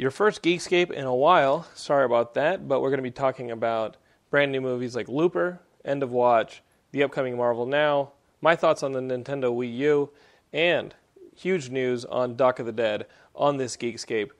your 0.00 0.10
first 0.10 0.42
Geekscape 0.42 0.90
in 0.90 1.04
a 1.04 1.14
while. 1.14 1.66
Sorry 1.74 2.06
about 2.06 2.32
that, 2.32 2.66
but 2.66 2.80
we're 2.80 2.88
going 2.88 2.98
to 2.98 3.02
be 3.02 3.10
talking 3.10 3.50
about 3.50 3.98
brand 4.30 4.50
new 4.50 4.62
movies 4.62 4.96
like 4.96 5.08
Looper, 5.08 5.60
End 5.84 6.02
of 6.02 6.10
Watch, 6.10 6.62
the 6.90 7.02
upcoming 7.02 7.36
Marvel 7.36 7.66
Now, 7.66 8.12
my 8.40 8.56
thoughts 8.56 8.82
on 8.82 8.92
the 8.92 9.00
Nintendo 9.00 9.54
Wii 9.54 9.76
U, 9.76 10.10
and 10.54 10.94
huge 11.36 11.68
news 11.68 12.06
on 12.06 12.34
Doc 12.34 12.58
of 12.60 12.64
the 12.64 12.72
Dead 12.72 13.06
on 13.34 13.58
this 13.58 13.76
Geekscape. 13.76 14.30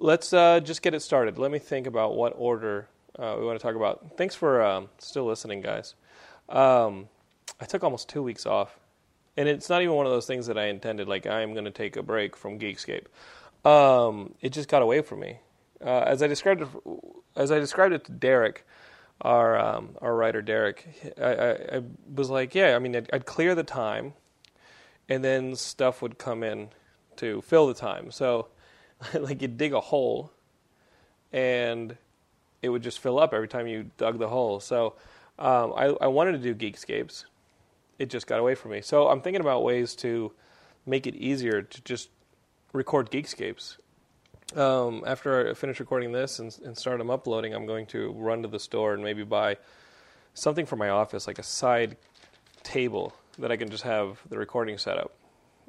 Let's 0.00 0.34
uh, 0.34 0.60
just 0.60 0.82
get 0.82 0.92
it 0.92 1.00
started. 1.00 1.38
Let 1.38 1.50
me 1.50 1.58
think 1.58 1.86
about 1.86 2.14
what 2.14 2.34
order 2.36 2.86
uh, 3.18 3.36
we 3.38 3.46
want 3.46 3.58
to 3.58 3.62
talk 3.62 3.76
about. 3.76 4.18
Thanks 4.18 4.34
for 4.34 4.62
um, 4.62 4.90
still 4.98 5.24
listening, 5.24 5.62
guys. 5.62 5.94
Um, 6.50 7.08
I 7.58 7.64
took 7.64 7.82
almost 7.82 8.10
two 8.10 8.22
weeks 8.22 8.44
off, 8.44 8.78
and 9.38 9.48
it's 9.48 9.70
not 9.70 9.80
even 9.80 9.94
one 9.94 10.04
of 10.04 10.12
those 10.12 10.26
things 10.26 10.46
that 10.48 10.58
I 10.58 10.66
intended. 10.66 11.08
Like 11.08 11.26
I'm 11.26 11.54
going 11.54 11.64
to 11.64 11.70
take 11.70 11.96
a 11.96 12.02
break 12.02 12.36
from 12.36 12.58
Geekscape. 12.58 13.06
Um, 13.64 14.34
it 14.40 14.50
just 14.50 14.68
got 14.68 14.82
away 14.82 15.02
from 15.02 15.20
me. 15.20 15.40
Uh, 15.84 16.04
as 16.06 16.22
I 16.22 16.26
described 16.26 16.62
it, 16.62 16.68
as 17.36 17.50
I 17.50 17.58
described 17.58 17.94
it 17.94 18.04
to 18.04 18.12
Derek, 18.12 18.66
our 19.22 19.58
um, 19.58 19.96
our 20.00 20.14
writer 20.14 20.42
Derek, 20.42 20.86
I, 21.20 21.34
I, 21.34 21.50
I, 21.76 21.82
was 22.14 22.30
like, 22.30 22.54
yeah, 22.54 22.74
I 22.74 22.78
mean, 22.78 22.96
I'd, 22.96 23.10
I'd, 23.12 23.26
clear 23.26 23.54
the 23.54 23.62
time, 23.62 24.14
and 25.08 25.22
then 25.22 25.56
stuff 25.56 26.00
would 26.00 26.18
come 26.18 26.42
in 26.42 26.68
to 27.16 27.42
fill 27.42 27.66
the 27.66 27.74
time. 27.74 28.10
So, 28.10 28.48
like, 29.14 29.42
you'd 29.42 29.58
dig 29.58 29.72
a 29.72 29.80
hole, 29.80 30.32
and 31.32 31.96
it 32.62 32.70
would 32.70 32.82
just 32.82 32.98
fill 32.98 33.18
up 33.18 33.34
every 33.34 33.48
time 33.48 33.66
you 33.66 33.90
dug 33.98 34.18
the 34.18 34.28
hole. 34.28 34.60
So, 34.60 34.94
um, 35.38 35.72
I, 35.76 35.94
I 36.00 36.06
wanted 36.06 36.32
to 36.32 36.38
do 36.38 36.54
Geekscapes. 36.54 37.24
It 37.98 38.08
just 38.08 38.26
got 38.26 38.40
away 38.40 38.54
from 38.54 38.70
me. 38.70 38.80
So, 38.80 39.08
I'm 39.08 39.20
thinking 39.20 39.42
about 39.42 39.62
ways 39.64 39.94
to 39.96 40.32
make 40.86 41.06
it 41.06 41.14
easier 41.14 41.60
to 41.60 41.82
just 41.82 42.08
record 42.72 43.10
Geekscapes. 43.10 43.76
Um, 44.56 45.04
after 45.06 45.50
I 45.50 45.54
finish 45.54 45.78
recording 45.78 46.12
this 46.12 46.40
and, 46.40 46.56
and 46.64 46.76
start 46.76 46.98
them 46.98 47.10
uploading, 47.10 47.54
I'm 47.54 47.66
going 47.66 47.86
to 47.86 48.12
run 48.12 48.42
to 48.42 48.48
the 48.48 48.58
store 48.58 48.94
and 48.94 49.02
maybe 49.02 49.22
buy 49.22 49.56
something 50.34 50.66
for 50.66 50.76
my 50.76 50.88
office, 50.88 51.26
like 51.26 51.38
a 51.38 51.44
side 51.44 51.96
table 52.62 53.14
that 53.38 53.52
I 53.52 53.56
can 53.56 53.70
just 53.70 53.84
have 53.84 54.20
the 54.28 54.38
recording 54.38 54.76
setup, 54.76 55.12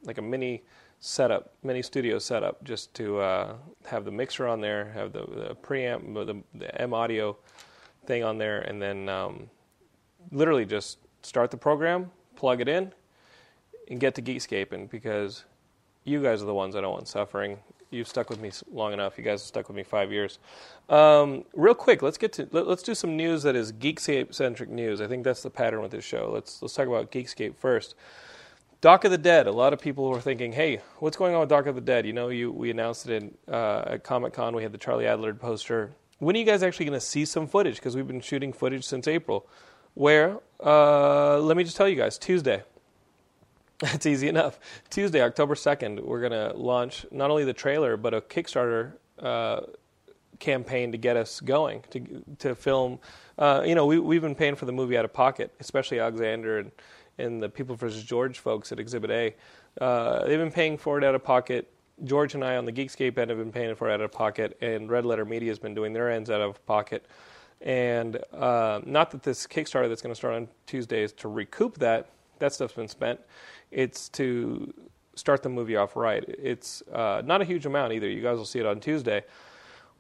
like 0.04 0.18
a 0.18 0.22
mini 0.22 0.64
setup, 1.00 1.54
mini 1.64 1.82
studio 1.82 2.20
setup, 2.20 2.64
just 2.64 2.94
to 2.96 3.20
uh, 3.20 3.56
have 3.86 4.06
the 4.06 4.12
mixer 4.12 4.48
on 4.48 4.62
there, 4.62 4.92
have 4.92 5.14
the, 5.14 5.22
the 5.22 5.56
preamp, 5.62 6.14
the, 6.14 6.42
the 6.58 6.82
M 6.82 6.94
audio 6.94 7.38
thing 8.06 8.24
on 8.24 8.38
there, 8.38 8.62
and 8.62 8.82
then 8.82 9.10
um, 9.10 9.50
literally 10.32 10.66
just 10.66 10.98
start 11.22 11.52
the 11.52 11.58
program, 11.58 12.12
plug 12.36 12.62
it 12.62 12.68
in, 12.68 12.92
and 13.90 14.00
get 14.00 14.16
to 14.16 14.22
Geekscaping 14.22 14.90
because 14.90 15.46
you 16.04 16.22
guys 16.22 16.42
are 16.42 16.46
the 16.46 16.54
ones 16.54 16.76
I 16.76 16.82
don't 16.82 16.94
want 16.94 17.08
suffering 17.08 17.60
you've 17.92 18.08
stuck 18.08 18.30
with 18.30 18.42
me 18.42 18.52
long 18.72 18.94
enough. 18.94 19.18
You 19.18 19.24
guys 19.24 19.42
have 19.42 19.48
stuck 19.48 19.68
with 19.68 19.76
me 19.76 19.84
five 19.84 20.12
years. 20.12 20.40
Um, 20.90 21.44
real 21.54 21.76
quick, 21.76 22.02
let's 22.02 22.18
get 22.18 22.34
to 22.34 22.48
let, 22.52 22.68
us 22.68 22.82
do 22.82 22.96
some 22.96 23.16
news 23.16 23.44
that 23.44 23.56
is 23.56 23.72
Geekscape 23.72 24.34
centric 24.34 24.70
news. 24.70 25.02
I 25.02 25.08
think 25.08 25.24
that's 25.24 25.44
the 25.44 25.50
pattern 25.50 25.82
with 25.82 25.92
this 25.92 26.06
show. 26.06 26.32
Let's 26.34 26.62
let's 26.62 26.74
talk 26.74 26.88
about 26.88 27.12
Geekscape 27.12 27.58
first. 27.58 27.96
Doc 28.80 29.06
of 29.06 29.12
the 29.12 29.18
Dead. 29.18 29.46
A 29.46 29.52
lot 29.52 29.74
of 29.74 29.80
people 29.80 30.10
were 30.10 30.22
thinking, 30.22 30.54
"Hey, 30.54 30.82
what's 31.00 31.18
going 31.18 31.36
on 31.36 31.42
with 31.42 31.50
Doc 31.50 31.68
of 31.68 31.76
the 31.76 31.82
Dead?" 31.82 32.06
You 32.06 32.14
know, 32.14 32.30
you 32.30 32.52
we 32.52 32.72
announced 32.72 33.08
it 33.08 33.22
in, 33.22 33.38
uh, 33.48 33.84
at 33.86 34.04
Comic 34.04 34.34
Con. 34.34 34.56
We 34.56 34.64
had 34.64 34.72
the 34.72 34.80
Charlie 34.80 35.06
Adlard 35.06 35.40
poster. 35.40 35.92
When 36.18 36.36
are 36.36 36.40
you 36.40 36.46
guys 36.46 36.64
actually 36.64 36.86
going 36.86 37.00
to 37.00 37.06
see 37.06 37.26
some 37.26 37.48
footage? 37.48 37.76
Because 37.76 37.96
we've 37.96 38.08
been 38.08 38.22
shooting 38.22 38.54
footage 38.54 38.86
since 38.86 39.08
April. 39.08 39.48
Where? 39.96 40.40
Uh, 40.64 41.40
let 41.40 41.58
me 41.58 41.64
just 41.64 41.76
tell 41.76 41.90
you 41.90 41.96
guys. 41.96 42.18
Tuesday, 42.18 42.64
That's 43.92 44.06
easy 44.06 44.28
enough. 44.28 44.60
Tuesday, 44.92 45.24
October 45.24 45.56
2nd, 45.56 46.04
we're 46.04 46.20
going 46.20 46.34
to 46.34 46.56
launch 46.56 47.04
not 47.10 47.32
only 47.32 47.46
the 47.46 47.54
trailer, 47.54 47.98
but 47.98 48.14
a 48.14 48.22
Kickstarter 48.22 48.94
uh, 49.20 49.62
campaign 50.38 50.92
to 50.92 51.00
get 51.00 51.18
us 51.18 51.40
going, 51.40 51.84
to, 51.90 52.24
to 52.38 52.54
film. 52.54 53.00
Uh, 53.40 53.64
you 53.66 53.74
know, 53.74 53.88
we, 53.88 53.98
we've 53.98 54.22
been 54.22 54.36
paying 54.36 54.56
for 54.56 54.66
the 54.66 54.72
movie 54.72 54.96
out 54.96 55.04
of 55.04 55.12
pocket, 55.12 55.52
especially 55.60 56.00
Alexander 56.00 56.60
and, 56.60 56.72
and 57.18 57.42
the 57.42 57.50
People 57.50 57.76
vs. 57.76 58.04
George 58.04 58.38
folks 58.38 58.72
at 58.72 58.80
Exhibit 58.80 59.10
A. 59.10 59.84
Uh, 59.84 60.28
they've 60.28 60.38
been 60.38 60.52
paying 60.52 60.78
for 60.78 61.00
it 61.00 61.04
out 61.04 61.16
of 61.16 61.24
pocket. 61.24 61.68
George 62.04 62.36
and 62.36 62.44
I 62.44 62.58
on 62.58 62.66
the 62.66 62.72
Geekscape 62.72 63.18
end 63.18 63.32
have 63.32 63.40
been 63.40 63.52
paying 63.52 63.74
for 63.74 63.90
it 63.90 63.94
out 63.96 64.02
of 64.02 64.12
pocket, 64.12 64.60
and 64.62 64.92
Red 64.92 65.08
Letter 65.08 65.26
Media 65.26 65.50
has 65.50 65.60
been 65.60 65.74
doing 65.74 65.92
their 65.92 66.12
ends 66.12 66.30
out 66.30 66.42
of 66.42 66.64
pocket. 66.68 67.08
And 67.62 68.20
uh, 68.32 68.82
not 68.86 69.10
that 69.10 69.24
this 69.24 69.48
Kickstarter 69.48 69.90
that's 69.90 70.04
going 70.04 70.12
to 70.12 70.16
start 70.16 70.36
on 70.36 70.50
Tuesday 70.68 71.02
is 71.02 71.14
to 71.14 71.28
recoup 71.28 71.80
that, 71.80 72.10
that 72.38 72.54
stuff's 72.54 72.74
been 72.74 72.88
spent 72.88 73.20
it's 73.72 74.10
to 74.10 74.74
start 75.16 75.44
the 75.44 75.50
movie 75.50 75.76
off 75.76 75.96
right. 75.96 76.24
It's 76.28 76.84
uh, 76.92 77.22
not 77.26 77.42
a 77.42 77.46
huge 77.46 77.66
amount 77.66 77.94
either. 77.94 78.10
You 78.10 78.22
guys 78.22 78.38
will 78.38 78.46
see 78.46 78.60
it 78.60 78.66
on 78.66 78.80
Tuesday. 78.80 79.24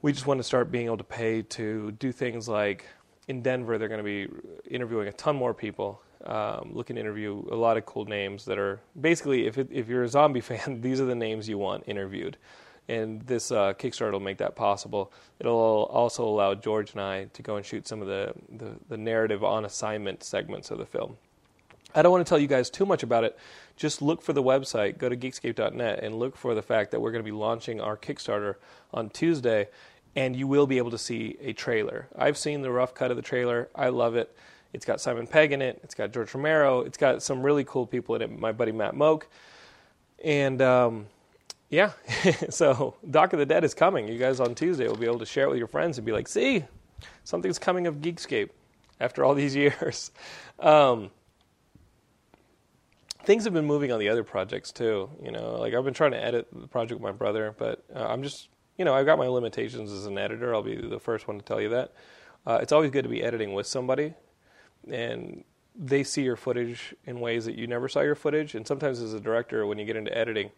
We 0.01 0.11
just 0.13 0.25
want 0.25 0.39
to 0.39 0.43
start 0.43 0.71
being 0.71 0.87
able 0.87 0.97
to 0.97 1.03
pay 1.03 1.41
to 1.43 1.91
do 1.91 2.11
things 2.11 2.47
like 2.47 2.85
in 3.27 3.41
Denver, 3.41 3.77
they're 3.77 3.87
going 3.87 3.99
to 3.99 4.03
be 4.03 4.27
interviewing 4.69 5.07
a 5.07 5.13
ton 5.13 5.35
more 5.35 5.53
people, 5.53 6.01
um, 6.25 6.71
looking 6.73 6.95
to 6.95 6.99
interview 6.99 7.43
a 7.51 7.55
lot 7.55 7.77
of 7.77 7.85
cool 7.85 8.05
names 8.05 8.45
that 8.45 8.57
are 8.57 8.79
basically, 8.99 9.47
if, 9.47 9.57
it, 9.57 9.67
if 9.71 9.87
you're 9.87 10.03
a 10.03 10.07
zombie 10.07 10.41
fan, 10.51 10.81
these 10.81 10.99
are 10.99 11.05
the 11.05 11.15
names 11.15 11.47
you 11.47 11.57
want 11.57 11.83
interviewed. 11.87 12.37
And 12.87 13.21
this 13.21 13.51
uh, 13.51 13.73
Kickstarter 13.73 14.11
will 14.11 14.19
make 14.19 14.39
that 14.39 14.55
possible. 14.55 15.13
It'll 15.39 15.53
also 15.91 16.25
allow 16.25 16.55
George 16.55 16.91
and 16.91 17.01
I 17.01 17.25
to 17.25 17.41
go 17.41 17.55
and 17.55 17.65
shoot 17.65 17.87
some 17.87 18.01
of 18.01 18.07
the, 18.07 18.33
the, 18.57 18.71
the 18.89 18.97
narrative 18.97 19.43
on 19.43 19.65
assignment 19.65 20.23
segments 20.23 20.71
of 20.71 20.79
the 20.79 20.85
film. 20.85 21.15
I 21.93 22.01
don't 22.01 22.11
want 22.11 22.25
to 22.25 22.29
tell 22.29 22.39
you 22.39 22.47
guys 22.47 22.69
too 22.69 22.85
much 22.85 23.03
about 23.03 23.23
it. 23.23 23.37
Just 23.75 24.01
look 24.01 24.21
for 24.21 24.33
the 24.33 24.43
website, 24.43 24.97
go 24.97 25.09
to 25.09 25.17
geekscape.net, 25.17 26.03
and 26.03 26.19
look 26.19 26.35
for 26.35 26.53
the 26.53 26.61
fact 26.61 26.91
that 26.91 26.99
we're 26.99 27.11
going 27.11 27.23
to 27.23 27.29
be 27.29 27.35
launching 27.35 27.81
our 27.81 27.97
Kickstarter 27.97 28.55
on 28.93 29.09
Tuesday, 29.09 29.67
and 30.15 30.35
you 30.35 30.47
will 30.47 30.67
be 30.67 30.77
able 30.77 30.91
to 30.91 30.97
see 30.97 31.37
a 31.41 31.53
trailer. 31.53 32.07
I've 32.17 32.37
seen 32.37 32.61
the 32.61 32.71
rough 32.71 32.93
cut 32.93 33.11
of 33.11 33.17
the 33.17 33.23
trailer. 33.23 33.69
I 33.75 33.89
love 33.89 34.15
it. 34.15 34.35
It's 34.73 34.85
got 34.85 35.01
Simon 35.01 35.27
Pegg 35.27 35.51
in 35.51 35.61
it. 35.61 35.79
It's 35.83 35.95
got 35.95 36.13
George 36.13 36.33
Romero. 36.33 36.81
It's 36.81 36.97
got 36.97 37.21
some 37.21 37.41
really 37.41 37.63
cool 37.63 37.85
people 37.85 38.15
in 38.15 38.21
it. 38.21 38.39
My 38.39 38.51
buddy 38.51 38.71
Matt 38.71 38.95
Mogk, 38.95 39.23
and 40.23 40.61
um, 40.61 41.07
yeah. 41.69 41.91
so 42.49 42.95
Doc 43.09 43.33
of 43.33 43.39
the 43.39 43.45
Dead 43.45 43.63
is 43.63 43.73
coming. 43.73 44.07
You 44.07 44.17
guys 44.17 44.39
on 44.39 44.55
Tuesday 44.55 44.87
will 44.87 44.95
be 44.95 45.05
able 45.05 45.19
to 45.19 45.25
share 45.25 45.45
it 45.45 45.49
with 45.49 45.57
your 45.57 45.67
friends 45.67 45.97
and 45.97 46.05
be 46.05 46.13
like, 46.13 46.27
"See, 46.27 46.63
something's 47.23 47.59
coming 47.59 47.87
of 47.87 47.95
Geekscape 47.95 48.49
after 48.99 49.25
all 49.25 49.33
these 49.33 49.55
years." 49.57 50.11
Um, 50.59 51.11
things 53.23 53.43
have 53.43 53.53
been 53.53 53.65
moving 53.65 53.91
on 53.91 53.99
the 53.99 54.09
other 54.09 54.23
projects 54.23 54.71
too. 54.71 55.09
You 55.23 55.31
know, 55.31 55.55
like 55.59 55.73
I've 55.73 55.83
been 55.83 55.93
trying 55.93 56.11
to 56.11 56.23
edit 56.23 56.47
the 56.51 56.67
project 56.67 56.99
with 56.99 57.03
my 57.03 57.15
brother, 57.15 57.55
but 57.57 57.83
uh, 57.95 58.05
I'm 58.05 58.23
just, 58.23 58.49
you 58.77 58.85
know, 58.85 58.93
I've 58.93 59.05
got 59.05 59.17
my 59.17 59.27
limitations 59.27 59.91
as 59.91 60.05
an 60.05 60.17
editor. 60.17 60.53
I'll 60.53 60.63
be 60.63 60.75
the 60.75 60.99
first 60.99 61.27
one 61.27 61.37
to 61.37 61.45
tell 61.45 61.61
you 61.61 61.69
that. 61.69 61.93
Uh, 62.45 62.59
it's 62.61 62.71
always 62.71 62.91
good 62.91 63.03
to 63.03 63.09
be 63.09 63.23
editing 63.23 63.53
with 63.53 63.67
somebody, 63.67 64.13
and 64.89 65.43
they 65.75 66.03
see 66.03 66.23
your 66.23 66.35
footage 66.35 66.95
in 67.05 67.19
ways 67.19 67.45
that 67.45 67.55
you 67.55 67.67
never 67.67 67.87
saw 67.87 68.01
your 68.01 68.15
footage. 68.15 68.55
And 68.55 68.65
sometimes, 68.65 68.99
as 68.99 69.13
a 69.13 69.19
director, 69.19 69.65
when 69.67 69.77
you 69.77 69.85
get 69.85 69.95
into 69.95 70.15
editing, 70.17 70.51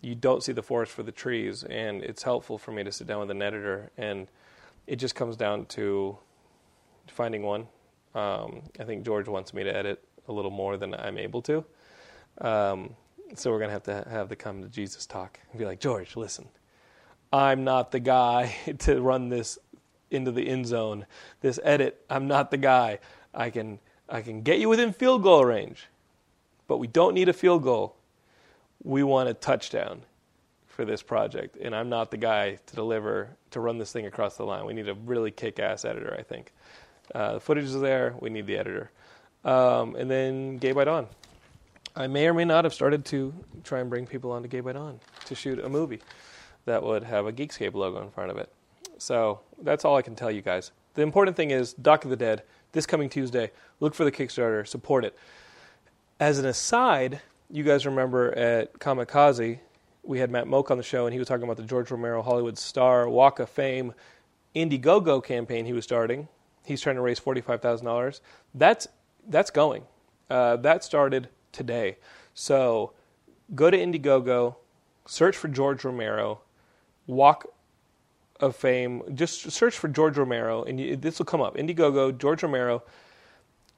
you 0.00 0.16
don't 0.16 0.42
see 0.42 0.52
the 0.52 0.62
forest 0.62 0.92
for 0.92 1.04
the 1.04 1.12
trees, 1.12 1.62
and 1.62 2.02
it's 2.02 2.24
helpful 2.24 2.58
for 2.58 2.72
me 2.72 2.82
to 2.82 2.90
sit 2.90 3.06
down 3.06 3.20
with 3.20 3.30
an 3.30 3.40
editor, 3.40 3.90
and 3.96 4.26
it 4.88 4.96
just 4.96 5.14
comes 5.14 5.36
down 5.36 5.66
to 5.66 6.18
finding 7.06 7.42
one. 7.42 7.68
Um, 8.14 8.62
I 8.80 8.84
think 8.84 9.04
George 9.04 9.28
wants 9.28 9.54
me 9.54 9.62
to 9.62 9.74
edit 9.74 10.04
a 10.28 10.32
little 10.32 10.50
more 10.50 10.76
than 10.76 10.94
I'm 10.94 11.18
able 11.18 11.40
to. 11.42 11.64
Um, 12.40 12.94
so 13.34 13.50
we're 13.50 13.58
going 13.58 13.68
to 13.68 13.74
have 13.74 13.82
to 13.84 14.10
have 14.10 14.28
the 14.28 14.36
come 14.36 14.62
to 14.62 14.68
Jesus 14.68 15.06
talk 15.06 15.40
and 15.50 15.58
be 15.58 15.64
like, 15.64 15.80
George, 15.80 16.16
listen, 16.16 16.48
I'm 17.32 17.64
not 17.64 17.90
the 17.90 18.00
guy 18.00 18.54
to 18.80 19.00
run 19.00 19.28
this 19.28 19.58
into 20.10 20.30
the 20.30 20.46
end 20.48 20.66
zone. 20.66 21.06
This 21.40 21.58
edit, 21.62 22.04
I'm 22.10 22.26
not 22.28 22.50
the 22.50 22.58
guy. 22.58 22.98
I 23.34 23.50
can 23.50 23.78
I 24.08 24.20
can 24.20 24.42
get 24.42 24.58
you 24.58 24.68
within 24.68 24.92
field 24.92 25.22
goal 25.22 25.44
range, 25.44 25.88
but 26.66 26.76
we 26.76 26.86
don't 26.86 27.14
need 27.14 27.30
a 27.30 27.32
field 27.32 27.62
goal. 27.62 27.96
We 28.84 29.02
want 29.02 29.30
a 29.30 29.34
touchdown 29.34 30.02
for 30.66 30.84
this 30.84 31.02
project, 31.02 31.56
and 31.56 31.74
I'm 31.74 31.88
not 31.88 32.10
the 32.10 32.18
guy 32.18 32.56
to 32.66 32.74
deliver 32.74 33.30
to 33.52 33.60
run 33.60 33.78
this 33.78 33.92
thing 33.92 34.06
across 34.06 34.36
the 34.36 34.44
line. 34.44 34.66
We 34.66 34.74
need 34.74 34.88
a 34.88 34.94
really 34.94 35.30
kick-ass 35.30 35.84
editor, 35.84 36.14
I 36.18 36.22
think. 36.22 36.52
Uh, 37.14 37.34
the 37.34 37.40
footage 37.40 37.64
is 37.64 37.80
there. 37.80 38.14
We 38.20 38.28
need 38.28 38.46
the 38.46 38.58
editor, 38.58 38.90
um, 39.44 39.96
and 39.96 40.10
then 40.10 40.58
Gay 40.58 40.72
by 40.72 40.84
Dawn. 40.84 41.06
I 41.94 42.06
may 42.06 42.26
or 42.26 42.34
may 42.34 42.44
not 42.44 42.64
have 42.64 42.72
started 42.72 43.04
to 43.06 43.34
try 43.64 43.80
and 43.80 43.90
bring 43.90 44.06
people 44.06 44.32
onto 44.32 44.48
Gay 44.48 44.60
by 44.60 44.72
Dawn 44.72 44.98
to 45.26 45.34
shoot 45.34 45.58
a 45.58 45.68
movie 45.68 46.00
that 46.64 46.82
would 46.82 47.04
have 47.04 47.26
a 47.26 47.32
Geekscape 47.32 47.74
logo 47.74 48.00
in 48.00 48.10
front 48.10 48.30
of 48.30 48.38
it. 48.38 48.50
So 48.96 49.40
that's 49.60 49.84
all 49.84 49.96
I 49.96 50.02
can 50.02 50.14
tell 50.14 50.30
you 50.30 50.40
guys. 50.40 50.70
The 50.94 51.02
important 51.02 51.36
thing 51.36 51.50
is 51.50 51.74
Doc 51.74 52.04
of 52.04 52.10
the 52.10 52.16
Dead, 52.16 52.42
this 52.72 52.86
coming 52.86 53.10
Tuesday. 53.10 53.50
Look 53.80 53.94
for 53.94 54.04
the 54.04 54.12
Kickstarter, 54.12 54.66
support 54.66 55.04
it. 55.04 55.16
As 56.18 56.38
an 56.38 56.46
aside, 56.46 57.20
you 57.50 57.64
guys 57.64 57.84
remember 57.84 58.32
at 58.38 58.78
Comikaze, 58.78 59.58
we 60.02 60.18
had 60.18 60.30
Matt 60.30 60.46
Mogk 60.46 60.70
on 60.70 60.78
the 60.78 60.82
show, 60.82 61.06
and 61.06 61.12
he 61.12 61.18
was 61.18 61.28
talking 61.28 61.44
about 61.44 61.56
the 61.56 61.62
George 61.62 61.90
Romero 61.90 62.22
Hollywood 62.22 62.56
Star 62.56 63.08
Walk 63.08 63.38
of 63.38 63.50
Fame 63.50 63.92
Indiegogo 64.54 65.22
campaign 65.22 65.66
he 65.66 65.72
was 65.72 65.84
starting. 65.84 66.28
He's 66.64 66.80
trying 66.80 66.96
to 66.96 67.02
raise 67.02 67.20
$45,000. 67.20 68.20
That's, 68.54 68.88
that's 69.28 69.50
going. 69.50 69.84
Uh, 70.30 70.56
that 70.56 70.84
started 70.84 71.28
today. 71.52 71.96
So 72.34 72.92
go 73.54 73.70
to 73.70 73.76
Indiegogo, 73.76 74.56
search 75.06 75.36
for 75.36 75.48
George 75.48 75.84
Romero, 75.84 76.40
walk 77.06 77.46
of 78.40 78.56
Fame. 78.56 79.02
Just 79.14 79.50
search 79.52 79.78
for 79.78 79.88
George 79.88 80.16
Romero, 80.16 80.64
and 80.64 80.80
you, 80.80 80.96
this 80.96 81.18
will 81.18 81.26
come 81.26 81.40
up. 81.40 81.56
Indiegogo, 81.56 82.16
George 82.16 82.42
Romero, 82.42 82.82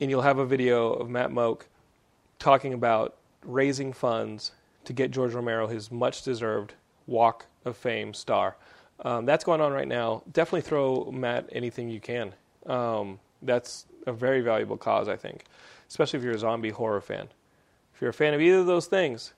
and 0.00 0.10
you'll 0.10 0.22
have 0.22 0.38
a 0.38 0.46
video 0.46 0.92
of 0.92 1.08
Matt 1.10 1.30
Mogk 1.30 1.62
talking 2.38 2.72
about 2.72 3.16
raising 3.44 3.92
funds 3.92 4.52
to 4.84 4.92
get 4.92 5.10
George 5.10 5.34
Romero 5.34 5.66
his 5.66 5.90
much 5.90 6.22
deserved 6.22 6.74
Walk 7.06 7.46
of 7.64 7.76
Fame 7.76 8.14
star. 8.14 8.56
Um, 9.00 9.26
that's 9.26 9.44
going 9.44 9.60
on 9.60 9.72
right 9.72 9.88
now. 9.88 10.22
Definitely 10.32 10.62
throw 10.62 11.10
Matt 11.12 11.48
anything 11.52 11.88
you 11.88 12.00
can. 12.00 12.34
Um, 12.66 13.18
that's 13.42 13.86
a 14.06 14.12
very 14.12 14.40
valuable 14.40 14.76
cause, 14.76 15.08
I 15.08 15.16
think, 15.16 15.44
especially 15.88 16.18
if 16.18 16.24
you're 16.24 16.34
a 16.34 16.38
zombie 16.38 16.70
horror 16.70 17.00
fan. 17.00 17.28
If 17.94 18.00
you're 18.00 18.10
a 18.10 18.14
fan 18.14 18.34
of 18.34 18.40
either 18.40 18.58
of 18.58 18.66
those 18.66 18.86
things, 18.86 19.34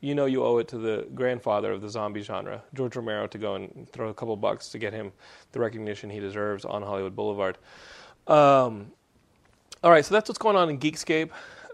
you 0.00 0.14
know 0.14 0.26
you 0.26 0.44
owe 0.44 0.58
it 0.58 0.68
to 0.68 0.78
the 0.78 1.06
grandfather 1.14 1.72
of 1.72 1.80
the 1.80 1.88
zombie 1.88 2.22
genre, 2.22 2.62
George 2.74 2.96
Romero, 2.96 3.26
to 3.28 3.38
go 3.38 3.54
and 3.54 3.88
throw 3.92 4.08
a 4.08 4.14
couple 4.14 4.36
bucks 4.36 4.68
to 4.70 4.78
get 4.78 4.92
him 4.92 5.12
the 5.52 5.60
recognition 5.60 6.10
he 6.10 6.20
deserves 6.20 6.64
on 6.64 6.82
Hollywood 6.82 7.16
Boulevard. 7.16 7.56
Um, 8.26 8.92
all 9.82 9.90
right, 9.90 10.04
so 10.04 10.14
that's 10.14 10.28
what's 10.28 10.38
going 10.38 10.56
on 10.56 10.68
in 10.68 10.78
Geekscape. 10.78 11.30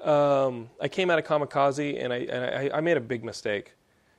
Um, 0.06 0.70
I 0.80 0.88
came 0.88 1.10
out 1.10 1.18
of 1.18 1.24
Comikaze 1.24 2.02
and 2.02 2.12
I, 2.12 2.16
and 2.18 2.72
I, 2.72 2.78
I 2.78 2.80
made 2.80 2.96
a 2.96 3.00
big 3.00 3.24
mistake. 3.24 3.72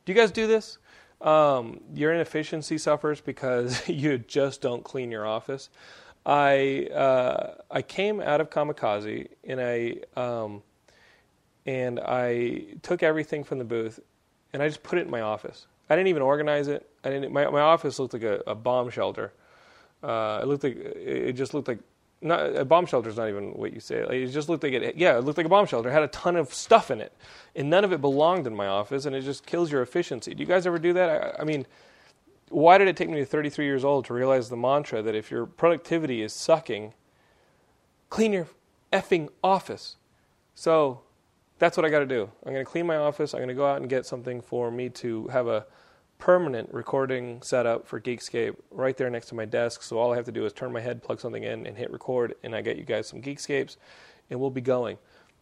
Do 0.05 0.11
you 0.11 0.17
guys 0.17 0.31
do 0.31 0.47
this? 0.47 0.79
Um, 1.21 1.81
your 1.93 2.13
inefficiency 2.13 2.77
suffers 2.77 3.21
because 3.21 3.87
you 3.89 4.17
just 4.17 4.61
don't 4.61 4.83
clean 4.83 5.11
your 5.11 5.25
office. 5.25 5.69
I 6.25 6.89
uh, 6.93 7.55
I 7.71 7.81
came 7.81 8.19
out 8.21 8.41
of 8.41 8.49
Comikaze 8.49 9.29
and 9.45 9.61
I 9.61 9.95
um, 10.19 10.61
and 11.69 11.99
I 11.99 12.63
took 12.81 13.03
everything 13.03 13.43
from 13.43 13.59
the 13.59 13.63
booth 13.63 13.99
and 14.53 14.63
I 14.63 14.67
just 14.67 14.81
put 14.81 14.97
it 14.97 15.03
in 15.03 15.11
my 15.11 15.21
office. 15.21 15.67
I 15.87 15.95
didn't 15.95 16.07
even 16.07 16.23
organize 16.23 16.67
it. 16.67 16.89
I 17.03 17.09
didn't. 17.11 17.31
My 17.31 17.47
my 17.49 17.61
office 17.61 17.99
looked 17.99 18.13
like 18.13 18.23
a, 18.23 18.41
a 18.47 18.55
bomb 18.55 18.89
shelter. 18.89 19.31
Uh, 20.01 20.39
it 20.41 20.47
looked 20.47 20.63
like 20.63 20.77
it 20.77 21.33
just 21.33 21.53
looked 21.53 21.67
like 21.67 21.79
not 22.21 22.55
a 22.55 22.65
bomb 22.65 22.87
shelter 22.87 23.09
is 23.09 23.17
not 23.17 23.29
even 23.29 23.53
what 23.53 23.71
you 23.71 23.79
say. 23.79 23.97
it 23.97 24.27
just 24.27 24.49
looked 24.49 24.63
like 24.63 24.73
it. 24.73 24.95
Yeah, 24.97 25.17
it 25.17 25.23
looked 25.23 25.37
like 25.37 25.45
a 25.45 25.49
bomb 25.49 25.67
shelter. 25.67 25.89
It 25.89 25.93
had 25.93 26.03
a 26.03 26.07
ton 26.07 26.35
of 26.35 26.53
stuff 26.53 26.89
in 26.89 27.01
it, 27.01 27.13
and 27.55 27.69
none 27.69 27.83
of 27.83 27.93
it 27.93 28.01
belonged 28.01 28.47
in 28.47 28.55
my 28.55 28.67
office, 28.67 29.05
and 29.05 29.15
it 29.15 29.21
just 29.21 29.45
kills 29.45 29.71
your 29.71 29.83
efficiency. 29.83 30.33
Do 30.33 30.41
you 30.41 30.47
guys 30.47 30.65
ever 30.65 30.79
do 30.79 30.93
that? 30.93 31.09
I, 31.09 31.41
I 31.41 31.45
mean, 31.45 31.67
why 32.49 32.79
did 32.79 32.87
it 32.87 32.97
take 32.97 33.09
me 33.09 33.19
to 33.19 33.25
33 33.25 33.65
years 33.65 33.85
old 33.85 34.05
to 34.05 34.13
realize 34.13 34.49
the 34.49 34.57
mantra 34.57 35.01
that 35.03 35.15
if 35.15 35.29
your 35.29 35.45
productivity 35.45 36.21
is 36.23 36.33
sucking, 36.33 36.93
clean 38.09 38.33
your 38.33 38.47
effing 38.91 39.29
office? 39.43 39.95
So 40.55 41.01
that's 41.59 41.77
what 41.77 41.85
I 41.85 41.89
got 41.89 41.99
to 41.99 42.05
do. 42.05 42.29
I'm 42.45 42.53
going 42.53 42.65
to 42.65 42.69
clean 42.69 42.87
my 42.87 42.95
office. 42.95 43.33
I'm 43.33 43.39
going 43.39 43.49
to 43.49 43.53
go 43.53 43.67
out 43.67 43.81
and 43.81 43.89
get 43.89 44.05
something 44.05 44.41
for 44.41 44.71
me 44.71 44.89
to 44.89 45.27
have 45.27 45.47
a 45.47 45.65
permanent 46.17 46.73
recording 46.73 47.41
setup 47.41 47.85
for 47.85 47.99
Geekscape 47.99 48.55
right 48.71 48.95
there 48.97 49.09
next 49.09 49.27
to 49.27 49.35
my 49.35 49.45
desk. 49.45 49.83
So 49.83 49.97
all 49.97 50.11
I 50.11 50.15
have 50.15 50.25
to 50.25 50.31
do 50.31 50.45
is 50.45 50.53
turn 50.53 50.71
my 50.71 50.79
head, 50.79 51.03
plug 51.03 51.19
something 51.19 51.43
in, 51.43 51.67
and 51.67 51.77
hit 51.77 51.91
record, 51.91 52.35
and 52.43 52.55
I 52.55 52.61
get 52.61 52.77
you 52.77 52.83
guys 52.83 53.07
some 53.07 53.21
Geekscapes, 53.21 53.77
and 54.29 54.39
we'll 54.39 54.49
be 54.49 54.61
going. 54.61 54.97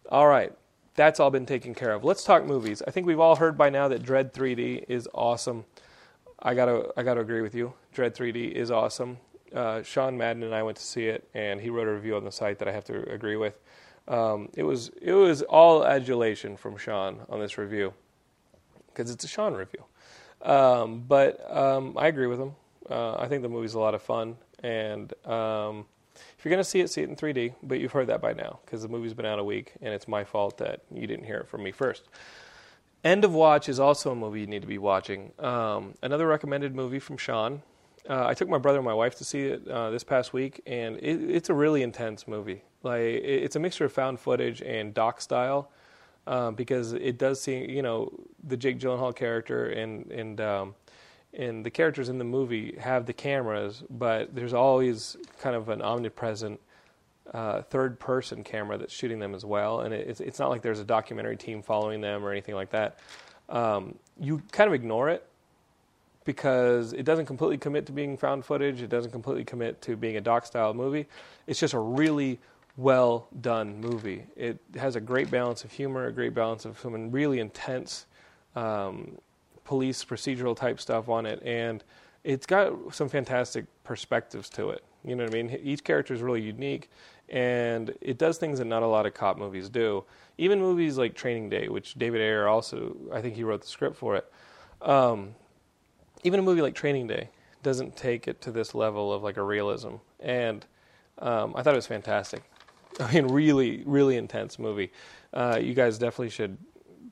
All 0.09 0.27
right, 0.27 0.53
that's 0.95 1.19
all 1.19 1.29
been 1.29 1.45
taken 1.45 1.75
care 1.75 1.91
of. 1.91 2.03
Let's 2.03 2.23
talk 2.23 2.45
movies. 2.45 2.81
I 2.87 2.91
think 2.91 3.05
we've 3.07 3.19
all 3.19 3.35
heard 3.35 3.57
by 3.57 3.69
now 3.69 3.87
that 3.87 4.03
Dredd 4.03 4.33
3D 4.33 4.85
is 4.87 5.07
awesome. 5.13 5.65
I 6.41 6.53
gotta, 6.53 6.91
I 6.95 7.03
gotta 7.03 7.21
agree 7.21 7.41
with 7.41 7.55
you. 7.55 7.73
Dredd 7.95 8.15
3D 8.15 8.51
is 8.51 8.69
awesome. 8.71 9.17
Uh, 9.53 9.81
Sean 9.81 10.17
Madden 10.17 10.43
and 10.43 10.53
I 10.53 10.61
went 10.63 10.77
to 10.77 10.83
see 10.83 11.07
it, 11.07 11.27
and 11.33 11.59
he 11.59 11.69
wrote 11.69 11.87
a 11.87 11.93
review 11.93 12.15
on 12.15 12.23
the 12.23 12.31
site 12.31 12.59
that 12.59 12.67
I 12.67 12.71
have 12.71 12.85
to 12.85 13.11
agree 13.11 13.35
with. 13.35 13.59
Um, 14.07 14.49
it 14.53 14.63
was, 14.63 14.89
it 15.01 15.13
was 15.13 15.41
all 15.43 15.85
adulation 15.85 16.57
from 16.57 16.77
Sean 16.77 17.19
on 17.29 17.39
this 17.39 17.57
review 17.57 17.93
because 18.87 19.11
it's 19.11 19.23
a 19.23 19.27
Sean 19.27 19.53
review. 19.53 19.83
Um, 20.41 21.03
but 21.07 21.39
um, 21.55 21.97
I 21.97 22.07
agree 22.07 22.27
with 22.27 22.39
him. 22.39 22.55
Uh, 22.89 23.15
I 23.15 23.27
think 23.27 23.41
the 23.41 23.49
movie's 23.49 23.73
a 23.73 23.79
lot 23.79 23.93
of 23.93 24.01
fun, 24.01 24.37
and 24.63 25.13
um, 25.25 25.85
if 26.37 26.45
you're 26.45 26.49
going 26.49 26.63
to 26.63 26.69
see 26.69 26.79
it, 26.79 26.89
see 26.89 27.01
it 27.01 27.09
in 27.09 27.15
3D. 27.15 27.53
But 27.63 27.79
you've 27.79 27.91
heard 27.91 28.07
that 28.07 28.21
by 28.21 28.33
now 28.33 28.59
because 28.65 28.81
the 28.81 28.87
movie's 28.87 29.13
been 29.13 29.25
out 29.25 29.39
a 29.39 29.43
week, 29.43 29.73
and 29.81 29.93
it's 29.93 30.07
my 30.07 30.23
fault 30.23 30.57
that 30.59 30.81
you 30.91 31.05
didn't 31.05 31.25
hear 31.25 31.37
it 31.37 31.47
from 31.47 31.63
me 31.63 31.71
first. 31.71 32.03
End 33.03 33.23
of 33.23 33.33
Watch 33.33 33.69
is 33.69 33.79
also 33.79 34.11
a 34.11 34.15
movie 34.15 34.41
you 34.41 34.47
need 34.47 34.61
to 34.61 34.67
be 34.67 34.77
watching. 34.77 35.31
Um, 35.39 35.93
another 36.01 36.27
recommended 36.27 36.75
movie 36.75 36.99
from 36.99 37.17
Sean. 37.17 37.61
Uh, 38.09 38.25
I 38.25 38.33
took 38.33 38.47
my 38.47 38.57
brother 38.57 38.79
and 38.79 38.85
my 38.85 38.93
wife 38.93 39.15
to 39.17 39.23
see 39.23 39.47
it 39.47 39.67
uh, 39.67 39.91
this 39.91 40.03
past 40.03 40.33
week, 40.33 40.61
and 40.65 40.97
it, 40.97 41.29
it's 41.29 41.49
a 41.49 41.53
really 41.53 41.83
intense 41.83 42.27
movie. 42.27 42.63
Like 42.87 43.01
it's 43.01 43.55
a 43.55 43.59
mixture 43.59 43.85
of 43.85 43.93
found 43.93 44.19
footage 44.19 44.61
and 44.61 44.93
doc 44.93 45.21
style 45.21 45.71
um, 46.25 46.55
because 46.55 46.93
it 46.93 47.17
does 47.17 47.41
seem, 47.41 47.69
you 47.69 47.81
know, 47.81 48.11
the 48.43 48.57
Jake 48.57 48.79
Gyllenhaal 48.79 49.15
character 49.15 49.67
and 49.69 50.11
and 50.11 50.41
um, 50.41 50.75
and 51.33 51.65
the 51.65 51.69
characters 51.69 52.09
in 52.09 52.17
the 52.17 52.23
movie 52.23 52.75
have 52.79 53.05
the 53.05 53.13
cameras, 53.13 53.83
but 53.89 54.33
there's 54.35 54.53
always 54.53 55.17
kind 55.39 55.55
of 55.55 55.69
an 55.69 55.81
omnipresent 55.81 56.59
uh, 57.33 57.61
third 57.61 57.99
person 57.99 58.43
camera 58.43 58.77
that's 58.77 58.93
shooting 58.93 59.19
them 59.19 59.35
as 59.35 59.45
well, 59.45 59.81
and 59.81 59.93
it, 59.93 60.07
it's 60.07 60.19
it's 60.19 60.39
not 60.39 60.49
like 60.49 60.61
there's 60.61 60.79
a 60.79 60.85
documentary 60.85 61.37
team 61.37 61.61
following 61.61 62.01
them 62.01 62.25
or 62.25 62.31
anything 62.31 62.55
like 62.55 62.71
that. 62.71 62.99
Um, 63.49 63.95
you 64.19 64.41
kind 64.51 64.67
of 64.67 64.73
ignore 64.73 65.09
it 65.09 65.25
because 66.25 66.91
it 66.91 67.03
doesn't 67.03 67.25
completely 67.25 67.57
commit 67.57 67.85
to 67.85 67.93
being 67.93 68.17
found 68.17 68.43
footage. 68.43 68.81
It 68.81 68.89
doesn't 68.89 69.11
completely 69.11 69.45
commit 69.45 69.81
to 69.83 69.95
being 69.95 70.17
a 70.17 70.21
doc 70.21 70.45
style 70.45 70.73
movie. 70.73 71.07
It's 71.47 71.59
just 71.59 71.73
a 71.73 71.79
really 71.79 72.39
well 72.77 73.27
done 73.41 73.81
movie. 73.81 74.23
It 74.35 74.59
has 74.75 74.95
a 74.95 75.01
great 75.01 75.29
balance 75.31 75.63
of 75.63 75.71
humor, 75.71 76.05
a 76.05 76.11
great 76.13 76.33
balance 76.33 76.63
of 76.63 76.79
some 76.79 77.11
really 77.11 77.39
intense 77.39 78.05
um, 78.55 79.17
police 79.63 80.05
procedural 80.05 80.55
type 80.55 80.79
stuff 80.79 81.09
on 81.09 81.25
it, 81.25 81.41
and 81.43 81.83
it's 82.23 82.45
got 82.45 82.93
some 82.93 83.09
fantastic 83.09 83.65
perspectives 83.83 84.49
to 84.51 84.69
it. 84.69 84.83
You 85.03 85.15
know 85.15 85.23
what 85.23 85.33
I 85.33 85.43
mean? 85.43 85.59
Each 85.63 85.83
character 85.83 86.13
is 86.13 86.21
really 86.21 86.41
unique, 86.41 86.89
and 87.29 87.93
it 87.99 88.17
does 88.17 88.37
things 88.37 88.59
that 88.59 88.65
not 88.65 88.83
a 88.83 88.87
lot 88.87 89.05
of 89.05 89.13
cop 89.13 89.37
movies 89.37 89.69
do. 89.69 90.03
Even 90.37 90.59
movies 90.59 90.97
like 90.97 91.15
Training 91.15 91.49
Day, 91.49 91.67
which 91.69 91.95
David 91.95 92.21
Ayer 92.21 92.47
also, 92.47 92.95
I 93.11 93.21
think 93.21 93.35
he 93.35 93.43
wrote 93.43 93.61
the 93.61 93.67
script 93.67 93.95
for 93.95 94.15
it. 94.15 94.31
Um, 94.81 95.33
even 96.23 96.39
a 96.39 96.43
movie 96.43 96.61
like 96.61 96.75
Training 96.75 97.07
Day 97.07 97.29
doesn't 97.63 97.95
take 97.95 98.27
it 98.27 98.39
to 98.41 98.51
this 98.51 98.75
level 98.75 99.11
of 99.11 99.23
like 99.23 99.37
a 99.37 99.43
realism, 99.43 99.95
and 100.19 100.65
um, 101.19 101.53
I 101.55 101.63
thought 101.63 101.73
it 101.73 101.77
was 101.77 101.87
fantastic. 101.87 102.43
I 102.99 103.13
mean, 103.13 103.27
really, 103.27 103.83
really 103.85 104.17
intense 104.17 104.57
movie. 104.57 104.91
Uh, 105.33 105.59
you 105.61 105.73
guys 105.73 105.97
definitely 105.97 106.29
should 106.29 106.57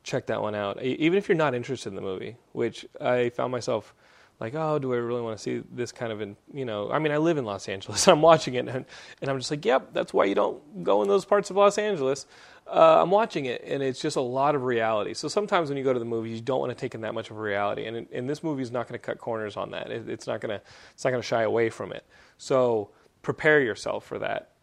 check 0.04 0.28
that 0.28 0.42
one 0.42 0.56
out, 0.56 0.82
even 0.82 1.18
if 1.18 1.28
you're 1.28 1.38
not 1.38 1.54
interested 1.54 1.90
in 1.90 1.96
the 1.96 2.02
movie. 2.02 2.38
Which 2.54 2.86
I 3.00 3.30
found 3.30 3.52
myself 3.52 3.94
like, 4.40 4.54
oh, 4.56 4.80
do 4.80 4.94
I 4.94 4.98
really 4.98 5.22
want 5.22 5.38
to 5.38 5.42
see 5.42 5.64
this 5.72 5.92
kind 5.92 6.12
of, 6.12 6.22
in, 6.22 6.36
you 6.54 6.66
know? 6.66 6.92
I 6.92 7.00
mean, 7.00 7.12
I 7.12 7.18
live 7.18 7.38
in 7.38 7.46
Los 7.46 7.70
Angeles. 7.70 8.08
I'm 8.10 8.22
watching 8.22 8.56
it, 8.56 8.68
and, 8.68 8.86
and 9.22 9.30
I'm 9.30 9.38
just 9.38 9.50
like, 9.50 9.64
yep, 9.64 9.94
that's 9.94 10.14
why 10.14 10.26
you 10.26 10.36
don't 10.36 10.84
go 10.84 11.02
in 11.02 11.08
those 11.08 11.26
parts 11.26 11.50
of 11.50 11.56
Los 11.56 11.78
Angeles. 11.78 12.26
Uh, 12.68 13.02
I'm 13.02 13.12
watching 13.12 13.46
it, 13.46 13.64
and 13.66 13.84
it's 13.84 14.02
just 14.02 14.18
a 14.18 14.22
lot 14.22 14.56
of 14.56 14.64
reality. 14.64 15.14
So 15.14 15.28
sometimes 15.28 15.70
when 15.70 15.78
you 15.78 15.84
go 15.84 15.94
to 15.94 16.00
the 16.00 16.06
movies, 16.06 16.36
you 16.36 16.42
don't 16.42 16.60
want 16.60 16.72
to 16.72 16.76
take 16.76 16.96
in 16.96 17.02
that 17.02 17.14
much 17.14 17.30
of 17.30 17.38
reality, 17.38 17.86
and 17.86 18.08
and 18.12 18.28
this 18.28 18.44
movie 18.44 18.64
is 18.64 18.72
not 18.72 18.88
going 18.88 19.00
to 19.00 19.06
cut 19.06 19.20
corners 19.20 19.56
on 19.56 19.70
that. 19.72 19.92
It, 19.92 20.10
it's 20.10 20.26
not 20.26 20.42
going 20.42 20.58
to 20.58 20.66
it's 20.92 21.04
not 21.04 21.12
going 21.12 21.22
to 21.22 21.28
shy 21.28 21.44
away 21.44 21.70
from 21.70 21.92
it. 21.92 22.04
So 22.40 22.90
prepare 23.22 23.62
yourself 23.62 24.04
for 24.04 24.18
that 24.18 24.55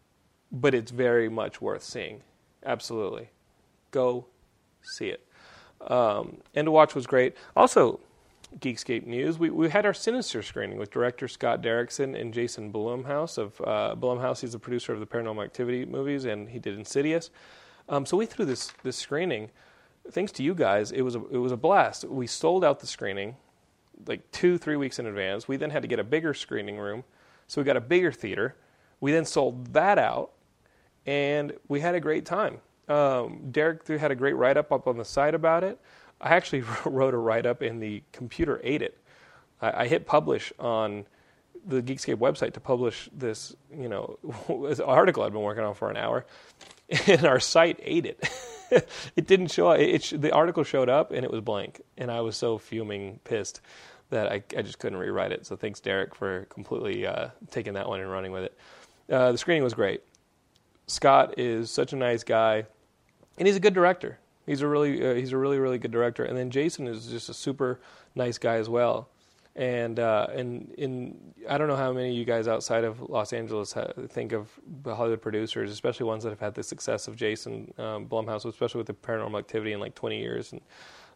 but 0.53 0.73
it's 0.73 0.91
very 0.91 1.27
much 1.27 1.61
worth 1.61 1.83
seeing. 1.83 2.21
Absolutely. 2.65 3.29
Go 3.91 4.27
see 4.81 5.07
it. 5.07 5.25
Um, 5.81 6.37
End 6.55 6.67
of 6.69 6.73
Watch 6.73 6.95
was 6.95 7.05
great. 7.05 7.35
Also, 7.55 7.99
Geekscape 8.59 9.05
news, 9.07 9.39
we, 9.39 9.49
we 9.49 9.69
had 9.69 9.85
our 9.85 9.93
Sinister 9.93 10.43
screening 10.43 10.77
with 10.77 10.91
director 10.91 11.27
Scott 11.27 11.61
Derrickson 11.61 12.19
and 12.19 12.33
Jason 12.33 12.71
Blumhouse 12.71 13.37
of 13.37 13.59
uh, 13.61 13.95
Blumhouse. 13.99 14.41
He's 14.41 14.51
the 14.51 14.59
producer 14.59 14.93
of 14.93 14.99
the 14.99 15.07
Paranormal 15.07 15.43
Activity 15.43 15.85
movies, 15.85 16.25
and 16.25 16.47
he 16.47 16.59
did 16.59 16.77
Insidious. 16.77 17.31
Um, 17.89 18.05
so 18.05 18.15
we 18.15 18.25
threw 18.25 18.45
this 18.45 18.71
this 18.83 18.95
screening. 18.95 19.49
Thanks 20.11 20.31
to 20.33 20.43
you 20.43 20.53
guys, 20.53 20.91
it 20.91 21.01
was 21.01 21.15
a, 21.15 21.25
it 21.29 21.37
was 21.37 21.51
a 21.51 21.57
blast. 21.57 22.05
We 22.05 22.27
sold 22.27 22.63
out 22.63 22.79
the 22.79 22.87
screening 22.87 23.35
like 24.07 24.29
two 24.31 24.57
three 24.57 24.75
weeks 24.75 24.99
in 24.99 25.05
advance. 25.07 25.47
We 25.47 25.57
then 25.57 25.71
had 25.71 25.81
to 25.81 25.87
get 25.87 25.99
a 25.99 26.03
bigger 26.03 26.33
screening 26.33 26.77
room, 26.77 27.03
so 27.47 27.59
we 27.59 27.65
got 27.65 27.77
a 27.77 27.81
bigger 27.81 28.11
theater. 28.11 28.55
We 28.99 29.11
then 29.11 29.25
sold 29.25 29.73
that 29.73 29.97
out, 29.97 30.32
and 31.05 31.53
we 31.67 31.79
had 31.79 31.95
a 31.95 31.99
great 31.99 32.25
time. 32.25 32.59
Um, 32.87 33.49
Derek 33.51 33.87
had 33.87 34.11
a 34.11 34.15
great 34.15 34.33
write 34.33 34.57
up 34.57 34.71
up 34.71 34.87
on 34.87 34.97
the 34.97 35.05
site 35.05 35.35
about 35.35 35.63
it. 35.63 35.79
I 36.19 36.35
actually 36.35 36.63
wrote 36.85 37.13
a 37.13 37.17
write 37.17 37.45
up, 37.45 37.61
and 37.61 37.81
the 37.81 38.03
computer 38.11 38.59
ate 38.63 38.81
it. 38.81 38.97
I, 39.61 39.83
I, 39.83 39.87
hit 39.87 40.05
publish 40.05 40.51
on 40.59 41.05
the 41.65 41.81
Geekscape 41.81 42.17
website 42.17 42.53
to 42.53 42.59
publish 42.59 43.09
this, 43.13 43.55
you 43.73 43.87
know, 43.87 44.17
article 44.85 45.23
I'd 45.23 45.31
been 45.31 45.41
working 45.41 45.63
on 45.63 45.75
for 45.75 45.89
an 45.89 45.97
hour, 45.97 46.25
and 47.07 47.25
our 47.25 47.39
site 47.39 47.79
ate 47.81 48.05
it. 48.05 48.29
it 49.15 49.27
didn't 49.27 49.47
show. 49.47 49.71
It, 49.71 50.11
it, 50.11 50.21
the 50.21 50.31
article 50.31 50.63
showed 50.63 50.89
up, 50.89 51.11
and 51.11 51.23
it 51.23 51.31
was 51.31 51.41
blank, 51.41 51.81
and 51.97 52.11
I 52.11 52.21
was 52.21 52.35
so 52.35 52.57
fuming, 52.57 53.19
pissed 53.23 53.61
that 54.09 54.31
I, 54.31 54.43
I 54.57 54.61
just 54.61 54.79
couldn't 54.79 54.99
rewrite 54.99 55.31
it. 55.31 55.45
So 55.45 55.55
thanks, 55.55 55.79
Derek, 55.79 56.15
for 56.15 56.45
completely 56.45 57.07
uh, 57.07 57.29
taking 57.49 57.73
that 57.73 57.87
one 57.87 57.99
and 57.99 58.11
running 58.11 58.31
with 58.31 58.43
it. 58.43 58.57
Uh, 59.09 59.31
the 59.31 59.37
screening 59.37 59.63
was 59.63 59.73
great. 59.73 60.03
Scott 60.87 61.37
is 61.37 61.71
such 61.71 61.93
a 61.93 61.95
nice 61.95 62.23
guy, 62.23 62.65
and 63.37 63.47
he's 63.47 63.55
a 63.55 63.59
good 63.59 63.73
director. 63.73 64.19
He's 64.45 64.61
a 64.61 64.67
really 64.67 65.05
uh, 65.05 65.13
he's 65.13 65.31
a 65.31 65.37
really 65.37 65.59
really 65.59 65.77
good 65.77 65.91
director. 65.91 66.25
And 66.25 66.37
then 66.37 66.49
Jason 66.49 66.87
is 66.87 67.07
just 67.07 67.29
a 67.29 67.33
super 67.33 67.79
nice 68.15 68.37
guy 68.37 68.55
as 68.55 68.69
well. 68.69 69.09
And 69.55 69.99
uh, 69.99 70.27
and 70.33 70.73
in 70.77 71.33
I 71.47 71.57
don't 71.57 71.67
know 71.67 71.75
how 71.75 71.93
many 71.93 72.09
of 72.09 72.15
you 72.15 72.25
guys 72.25 72.47
outside 72.47 72.83
of 72.83 73.01
Los 73.01 73.33
Angeles 73.33 73.71
ha- 73.73 73.93
think 74.09 74.31
of 74.31 74.49
Hollywood 74.85 75.21
producers, 75.21 75.71
especially 75.71 76.05
ones 76.05 76.23
that 76.23 76.31
have 76.31 76.39
had 76.39 76.55
the 76.55 76.63
success 76.63 77.07
of 77.07 77.15
Jason 77.15 77.73
um, 77.77 78.07
Blumhouse, 78.07 78.45
especially 78.45 78.79
with 78.79 78.87
the 78.87 78.93
Paranormal 78.93 79.39
Activity 79.39 79.73
in 79.73 79.79
like 79.79 79.95
20 79.95 80.19
years 80.19 80.51
and 80.51 80.61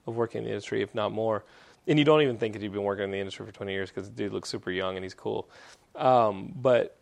of 0.05 0.15
working 0.15 0.39
in 0.39 0.45
the 0.45 0.51
industry, 0.51 0.81
if 0.81 0.95
not 0.95 1.11
more. 1.11 1.43
And 1.87 1.97
you 1.97 2.05
don't 2.05 2.21
even 2.21 2.37
think 2.37 2.53
that 2.53 2.61
you've 2.61 2.73
been 2.73 2.83
working 2.83 3.05
in 3.05 3.11
the 3.11 3.17
industry 3.17 3.45
for 3.45 3.51
20 3.51 3.71
years 3.71 3.89
because 3.89 4.09
the 4.09 4.15
dude 4.15 4.33
looks 4.33 4.49
super 4.49 4.71
young 4.71 4.95
and 4.95 5.03
he's 5.03 5.13
cool. 5.13 5.49
Um, 5.95 6.53
but 6.55 6.96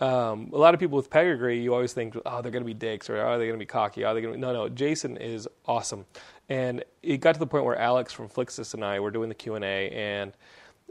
um, 0.00 0.50
a 0.52 0.58
lot 0.58 0.72
of 0.72 0.80
people 0.80 0.96
with 0.96 1.10
pedigree, 1.10 1.60
you 1.60 1.74
always 1.74 1.92
think, 1.92 2.16
oh, 2.24 2.42
they're 2.42 2.50
going 2.50 2.64
to 2.64 2.66
be 2.66 2.74
dicks 2.74 3.10
or 3.10 3.18
oh, 3.18 3.38
they're 3.38 3.46
going 3.46 3.58
to 3.58 3.62
be 3.62 3.66
cocky. 3.66 4.04
Are 4.04 4.14
they 4.14 4.22
going 4.22 4.34
to? 4.34 4.40
No, 4.40 4.52
no. 4.52 4.68
Jason 4.68 5.16
is 5.18 5.46
awesome, 5.66 6.06
and 6.48 6.82
it 7.02 7.18
got 7.20 7.34
to 7.34 7.38
the 7.38 7.46
point 7.46 7.64
where 7.64 7.76
Alex 7.76 8.12
from 8.12 8.28
Flixus 8.28 8.74
and 8.74 8.84
I 8.84 8.98
were 8.98 9.10
doing 9.10 9.28
the 9.28 9.34
Q 9.34 9.56
and 9.56 9.64
A, 9.64 9.90
and 9.90 10.32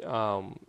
um, 0.05 0.59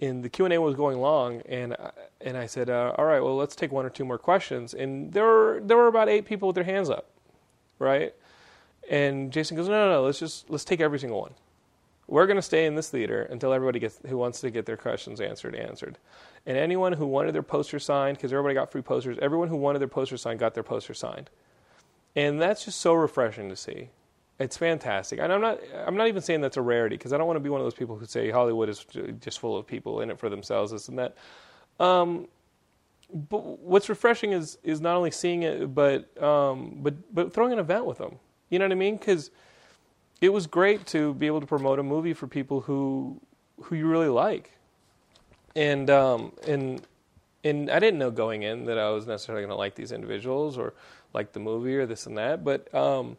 and 0.00 0.24
the 0.24 0.28
Q 0.28 0.46
and 0.46 0.54
A 0.54 0.60
was 0.60 0.74
going 0.74 1.00
long, 1.00 1.42
and 1.42 1.76
and 2.22 2.36
I 2.36 2.46
said, 2.46 2.70
uh, 2.70 2.94
all 2.96 3.04
right, 3.04 3.20
well, 3.20 3.36
let's 3.36 3.54
take 3.54 3.72
one 3.72 3.84
or 3.84 3.90
two 3.90 4.04
more 4.04 4.18
questions, 4.18 4.74
and 4.74 5.12
there 5.12 5.24
were 5.24 5.60
there 5.62 5.76
were 5.76 5.88
about 5.88 6.08
eight 6.08 6.24
people 6.24 6.48
with 6.48 6.54
their 6.54 6.64
hands 6.64 6.88
up, 6.88 7.10
right? 7.78 8.14
And 8.90 9.30
Jason 9.32 9.56
goes, 9.56 9.68
no, 9.68 9.74
no, 9.74 9.92
no, 9.92 10.02
let's 10.02 10.18
just 10.18 10.48
let's 10.50 10.64
take 10.64 10.80
every 10.80 10.98
single 10.98 11.20
one. 11.20 11.32
We're 12.12 12.26
going 12.26 12.36
to 12.36 12.42
stay 12.42 12.66
in 12.66 12.74
this 12.74 12.90
theater 12.90 13.22
until 13.22 13.54
everybody 13.54 13.78
gets 13.78 13.98
who 14.06 14.18
wants 14.18 14.42
to 14.42 14.50
get 14.50 14.66
their 14.66 14.76
questions 14.76 15.18
answered 15.18 15.54
answered. 15.54 15.96
And 16.44 16.58
anyone 16.58 16.92
who 16.92 17.06
wanted 17.06 17.34
their 17.34 17.42
poster 17.42 17.78
signed, 17.78 18.18
because 18.18 18.34
everybody 18.34 18.52
got 18.52 18.70
free 18.70 18.82
posters, 18.82 19.16
everyone 19.22 19.48
who 19.48 19.56
wanted 19.56 19.78
their 19.78 19.88
poster 19.88 20.18
signed 20.18 20.38
got 20.38 20.52
their 20.52 20.62
poster 20.62 20.92
signed. 20.92 21.30
And 22.14 22.38
that's 22.38 22.66
just 22.66 22.82
so 22.82 22.92
refreshing 22.92 23.48
to 23.48 23.56
see. 23.56 23.88
It's 24.38 24.58
fantastic. 24.58 25.20
And 25.20 25.32
I'm 25.32 25.40
not 25.40 25.58
I'm 25.86 25.96
not 25.96 26.08
even 26.08 26.20
saying 26.20 26.42
that's 26.42 26.58
a 26.58 26.60
rarity 26.60 26.98
because 26.98 27.14
I 27.14 27.16
don't 27.16 27.26
want 27.26 27.38
to 27.38 27.40
be 27.40 27.48
one 27.48 27.62
of 27.62 27.64
those 27.64 27.72
people 27.72 27.96
who 27.96 28.04
say 28.04 28.30
Hollywood 28.30 28.68
is 28.68 28.84
just 29.18 29.38
full 29.38 29.56
of 29.56 29.66
people 29.66 30.02
in 30.02 30.10
it 30.10 30.18
for 30.18 30.28
themselves, 30.28 30.70
this 30.70 30.88
and 30.88 30.98
that. 30.98 31.16
Um, 31.80 32.28
but 33.10 33.60
what's 33.60 33.88
refreshing 33.88 34.32
is 34.32 34.58
is 34.62 34.82
not 34.82 34.96
only 34.96 35.12
seeing 35.12 35.44
it, 35.44 35.74
but 35.74 36.22
um, 36.22 36.80
but 36.82 37.14
but 37.14 37.32
throwing 37.32 37.54
an 37.54 37.58
event 37.58 37.86
with 37.86 37.96
them. 37.96 38.16
You 38.50 38.58
know 38.58 38.66
what 38.66 38.72
I 38.72 38.74
mean? 38.74 38.98
Because 38.98 39.30
it 40.22 40.32
was 40.32 40.46
great 40.46 40.86
to 40.86 41.12
be 41.14 41.26
able 41.26 41.40
to 41.40 41.46
promote 41.46 41.78
a 41.78 41.82
movie 41.82 42.14
for 42.14 42.26
people 42.26 42.62
who 42.62 43.20
who 43.64 43.76
you 43.76 43.86
really 43.86 44.08
like 44.08 44.52
and 45.54 45.90
um, 45.90 46.32
and 46.46 46.80
and 47.44 47.70
I 47.70 47.78
didn't 47.78 47.98
know 47.98 48.10
going 48.10 48.42
in 48.42 48.64
that 48.66 48.78
I 48.78 48.90
was 48.90 49.06
necessarily 49.06 49.42
going 49.42 49.50
to 49.50 49.56
like 49.56 49.74
these 49.74 49.92
individuals 49.92 50.56
or 50.56 50.74
like 51.12 51.32
the 51.32 51.40
movie 51.40 51.76
or 51.76 51.86
this 51.86 52.06
and 52.06 52.16
that, 52.16 52.44
but 52.44 52.72
um, 52.74 53.16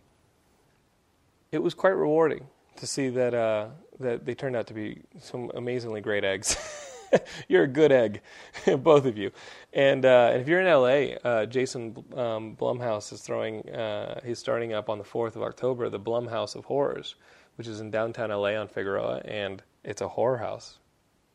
it 1.52 1.62
was 1.62 1.74
quite 1.74 1.92
rewarding 1.92 2.48
to 2.78 2.88
see 2.88 3.10
that 3.10 3.34
uh, 3.34 3.68
that 4.00 4.26
they 4.26 4.34
turned 4.34 4.56
out 4.56 4.68
to 4.68 4.74
be 4.74 5.02
some 5.20 5.52
amazingly 5.56 6.02
great 6.02 6.24
eggs. 6.24 6.58
You're 7.48 7.64
a 7.64 7.68
good 7.68 7.92
egg, 7.92 8.22
both 8.80 9.06
of 9.06 9.18
you. 9.18 9.32
And, 9.74 10.06
uh, 10.06 10.32
and 10.34 10.42
if 10.42 10.48
you're 10.48 10.62
in 10.62 10.68
LA, 10.68 11.18
uh, 11.30 11.46
Jason 11.46 11.96
um, 12.16 12.56
Blumhouse 12.56 13.12
is 13.12 13.22
throwing. 13.22 13.68
Uh, 13.70 14.20
he's 14.24 14.40
starting 14.40 14.74
up 14.74 14.90
on 14.90 14.98
the 14.98 15.04
fourth 15.04 15.36
of 15.36 15.42
October, 15.42 15.90
the 15.90 16.00
Blumhouse 16.00 16.56
of 16.56 16.66
Horrors, 16.66 17.16
which 17.56 17.68
is 17.68 17.80
in 17.80 17.90
downtown 17.90 18.30
LA 18.30 18.56
on 18.56 18.68
Figueroa, 18.68 19.22
and 19.26 19.64
it's 19.84 20.02
a 20.02 20.08
horror 20.08 20.38
house 20.38 20.78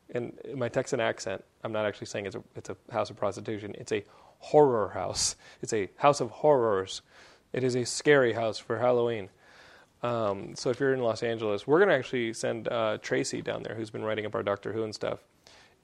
in 0.09 0.33
my 0.55 0.69
Texan 0.69 0.99
accent, 0.99 1.43
I'm 1.63 1.71
not 1.71 1.85
actually 1.85 2.07
saying 2.07 2.25
it's 2.25 2.35
a, 2.35 2.43
it's 2.55 2.69
a 2.69 2.77
house 2.91 3.09
of 3.09 3.17
prostitution. 3.17 3.75
It's 3.77 3.91
a 3.91 4.03
horror 4.39 4.89
house. 4.89 5.35
It's 5.61 5.73
a 5.73 5.89
house 5.97 6.21
of 6.21 6.31
horrors. 6.31 7.01
It 7.53 7.63
is 7.63 7.75
a 7.75 7.85
scary 7.85 8.33
house 8.33 8.57
for 8.57 8.77
Halloween. 8.77 9.29
Um, 10.01 10.55
so 10.55 10.69
if 10.69 10.79
you're 10.79 10.93
in 10.93 11.01
Los 11.01 11.23
Angeles, 11.23 11.67
we're 11.67 11.79
going 11.79 11.89
to 11.89 11.95
actually 11.95 12.33
send 12.33 12.69
uh, 12.69 12.97
Tracy 13.01 13.41
down 13.41 13.63
there, 13.63 13.75
who's 13.75 13.89
been 13.89 14.03
writing 14.03 14.25
up 14.25 14.33
our 14.35 14.43
Doctor 14.43 14.71
Who 14.71 14.83
and 14.83 14.95
stuff. 14.95 15.19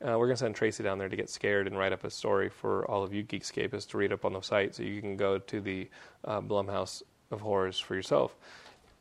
Uh, 0.01 0.17
we're 0.19 0.27
going 0.27 0.31
to 0.31 0.37
send 0.37 0.55
Tracy 0.55 0.83
down 0.83 0.97
there 0.97 1.09
to 1.09 1.15
get 1.15 1.29
scared 1.29 1.67
and 1.67 1.77
write 1.77 1.93
up 1.93 2.03
a 2.03 2.09
story 2.09 2.49
for 2.49 2.85
all 2.89 3.03
of 3.03 3.13
you 3.13 3.23
Geekscapists 3.23 3.87
to 3.89 3.97
read 3.97 4.11
up 4.11 4.25
on 4.25 4.33
the 4.33 4.41
site 4.41 4.75
so 4.75 4.83
you 4.83 5.01
can 5.01 5.15
go 5.15 5.37
to 5.37 5.61
the 5.61 5.89
uh, 6.25 6.41
Blumhouse 6.41 7.01
of 7.31 7.41
Horrors 7.41 7.79
for 7.79 7.95
yourself. 7.95 8.35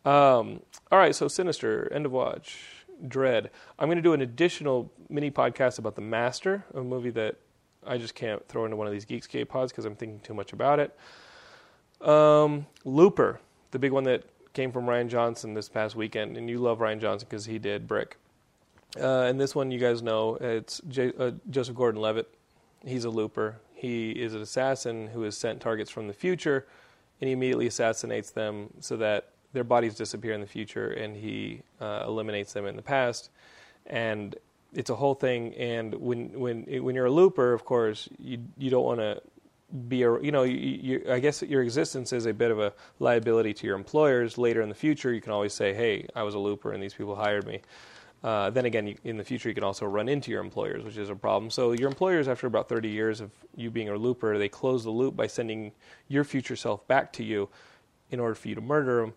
Um, 0.05 0.61
all 0.93 0.99
right, 0.99 1.15
so 1.15 1.29
Sinister, 1.29 1.93
end 1.93 2.07
of 2.07 2.13
watch. 2.13 2.85
Dredd. 3.09 3.51
I'm 3.79 3.89
going 3.89 3.97
to 3.97 4.03
do 4.03 4.13
an 4.13 4.21
additional 4.21 4.93
mini 5.09 5.31
podcast 5.31 5.79
about 5.79 5.97
The 5.97 6.03
Master, 6.03 6.65
a 6.75 6.83
movie 6.83 7.11
that 7.11 7.37
I 7.87 7.99
just 7.99 8.15
can't 8.15 8.47
throw 8.49 8.65
into 8.65 8.77
one 8.77 8.87
of 8.87 8.93
these 8.93 9.05
Geekscape 9.05 9.49
pods 9.49 9.73
because 9.73 9.85
I'm 9.85 9.97
thinking 9.97 10.21
too 10.21 10.35
much 10.35 10.53
about 10.53 10.79
it. 10.79 10.97
Um, 12.07 12.67
Looper, 12.85 13.41
the 13.73 13.79
big 13.79 13.93
one 13.93 14.05
that 14.05 14.25
came 14.53 14.71
from 14.73 14.87
Rian 14.87 15.09
Johnson 15.09 15.55
this 15.55 15.69
past 15.69 15.97
weekend, 15.97 16.37
and 16.37 16.49
you 16.49 16.59
love 16.59 16.79
Rian 16.79 17.01
Johnson 17.01 17.27
because 17.29 17.47
he 17.47 17.59
did 17.59 17.89
Brick. 17.89 18.17
Uh, 19.01 19.23
and 19.23 19.41
this 19.41 19.55
one, 19.55 19.71
you 19.71 19.79
guys 19.79 20.03
know, 20.03 20.37
it's 20.41 20.81
J- 20.89 21.13
uh, 21.19 21.33
Joseph 21.51 21.75
Gordon-Levitt. 21.75 22.33
He's 22.85 23.05
a 23.05 23.11
looper. 23.11 23.57
He 23.75 24.11
is 24.11 24.35
an 24.35 24.43
assassin 24.43 25.09
who 25.09 25.23
has 25.23 25.37
sent 25.37 25.61
targets 25.61 25.91
from 25.91 26.07
the 26.07 26.13
future, 26.13 26.67
and 27.21 27.29
he 27.29 27.33
immediately 27.33 27.67
assassinates 27.67 28.31
them 28.31 28.71
so 28.81 28.97
that 28.99 29.31
their 29.53 29.65
bodies 29.65 29.95
disappear 29.95 30.33
in 30.33 30.41
the 30.41 30.47
future, 30.47 30.91
and 30.91 31.17
he 31.17 31.63
uh, 31.81 32.05
eliminates 32.07 32.53
them 32.53 32.67
in 32.67 32.77
the 32.77 32.83
past. 32.83 33.31
And 33.87 34.37
it's 34.75 34.91
a 34.91 34.97
whole 34.97 35.15
thing. 35.15 35.55
And 35.55 35.95
when 35.95 36.39
when 36.39 36.65
when 36.83 36.95
you're 36.95 37.07
a 37.07 37.11
looper, 37.11 37.53
of 37.53 37.65
course, 37.65 38.09
you 38.19 38.39
you 38.59 38.71
don't 38.71 38.85
want 38.85 39.01
to 39.01 39.23
be 39.89 40.03
a 40.03 40.21
you 40.21 40.33
know 40.33 40.43
you, 40.43 40.57
you, 40.57 41.05
I 41.11 41.21
guess 41.21 41.43
your 41.43 41.63
existence 41.63 42.13
is 42.13 42.27
a 42.27 42.35
bit 42.35 42.51
of 42.51 42.59
a 42.59 42.73
liability 42.99 43.55
to 43.55 43.67
your 43.67 43.77
employers. 43.77 44.39
Later 44.39 44.63
in 44.63 44.69
the 44.69 44.75
future, 44.75 45.13
you 45.13 45.21
can 45.21 45.33
always 45.33 45.53
say, 45.53 45.73
"Hey, 45.75 46.07
I 46.15 46.23
was 46.23 46.35
a 46.35 46.39
looper, 46.39 46.73
and 46.73 46.83
these 46.83 46.95
people 46.95 47.17
hired 47.17 47.47
me." 47.47 47.61
Uh, 48.25 48.51
then 48.51 48.65
again, 48.65 48.87
you, 48.87 48.97
in 49.05 49.17
the 49.17 49.25
future, 49.25 49.49
you 49.49 49.55
can 49.55 49.63
also 49.63 49.87
run 49.87 50.09
into 50.09 50.33
your 50.33 50.41
employers, 50.41 50.83
which 50.83 50.97
is 50.97 51.11
a 51.11 51.15
problem. 51.15 51.51
So 51.51 51.73
your 51.73 51.89
employers, 51.89 52.27
after 52.27 52.49
about 52.49 52.69
30 52.69 52.89
years 52.89 53.21
of 53.21 53.31
you 53.55 53.71
being 53.71 53.91
a 53.91 53.97
looper, 53.97 54.37
they 54.39 54.49
close 54.49 54.83
the 54.83 54.91
loop 54.91 55.15
by 55.15 55.27
sending 55.27 55.71
your 56.09 56.25
future 56.25 56.57
self 56.57 56.89
back 56.89 57.13
to 57.13 57.23
you 57.23 57.49
in 58.11 58.19
order 58.19 58.35
for 58.35 58.49
you 58.49 58.57
to 58.57 58.61
murder 58.61 59.03
them 59.03 59.15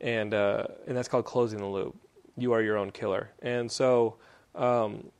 and 0.00 0.34
uh, 0.34 0.66
and 0.86 0.96
that's 0.96 1.08
called 1.08 1.24
closing 1.24 1.58
the 1.58 1.66
loop. 1.66 1.96
You 2.36 2.52
are 2.52 2.62
your 2.62 2.76
own 2.76 2.90
killer, 2.90 3.30
and 3.42 3.70
so 3.70 4.16
um, 4.54 5.10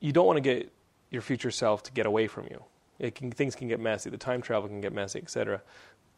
you 0.00 0.12
don't 0.12 0.26
want 0.26 0.38
to 0.38 0.40
get 0.40 0.72
your 1.10 1.22
future 1.22 1.50
self 1.50 1.82
to 1.84 1.92
get 1.92 2.06
away 2.06 2.26
from 2.26 2.46
you. 2.50 3.10
Can, 3.10 3.30
things 3.30 3.54
can 3.54 3.68
get 3.68 3.80
messy. 3.80 4.10
The 4.10 4.18
time 4.18 4.42
travel 4.42 4.68
can 4.68 4.80
get 4.80 4.92
messy, 4.92 5.18
etc. 5.20 5.62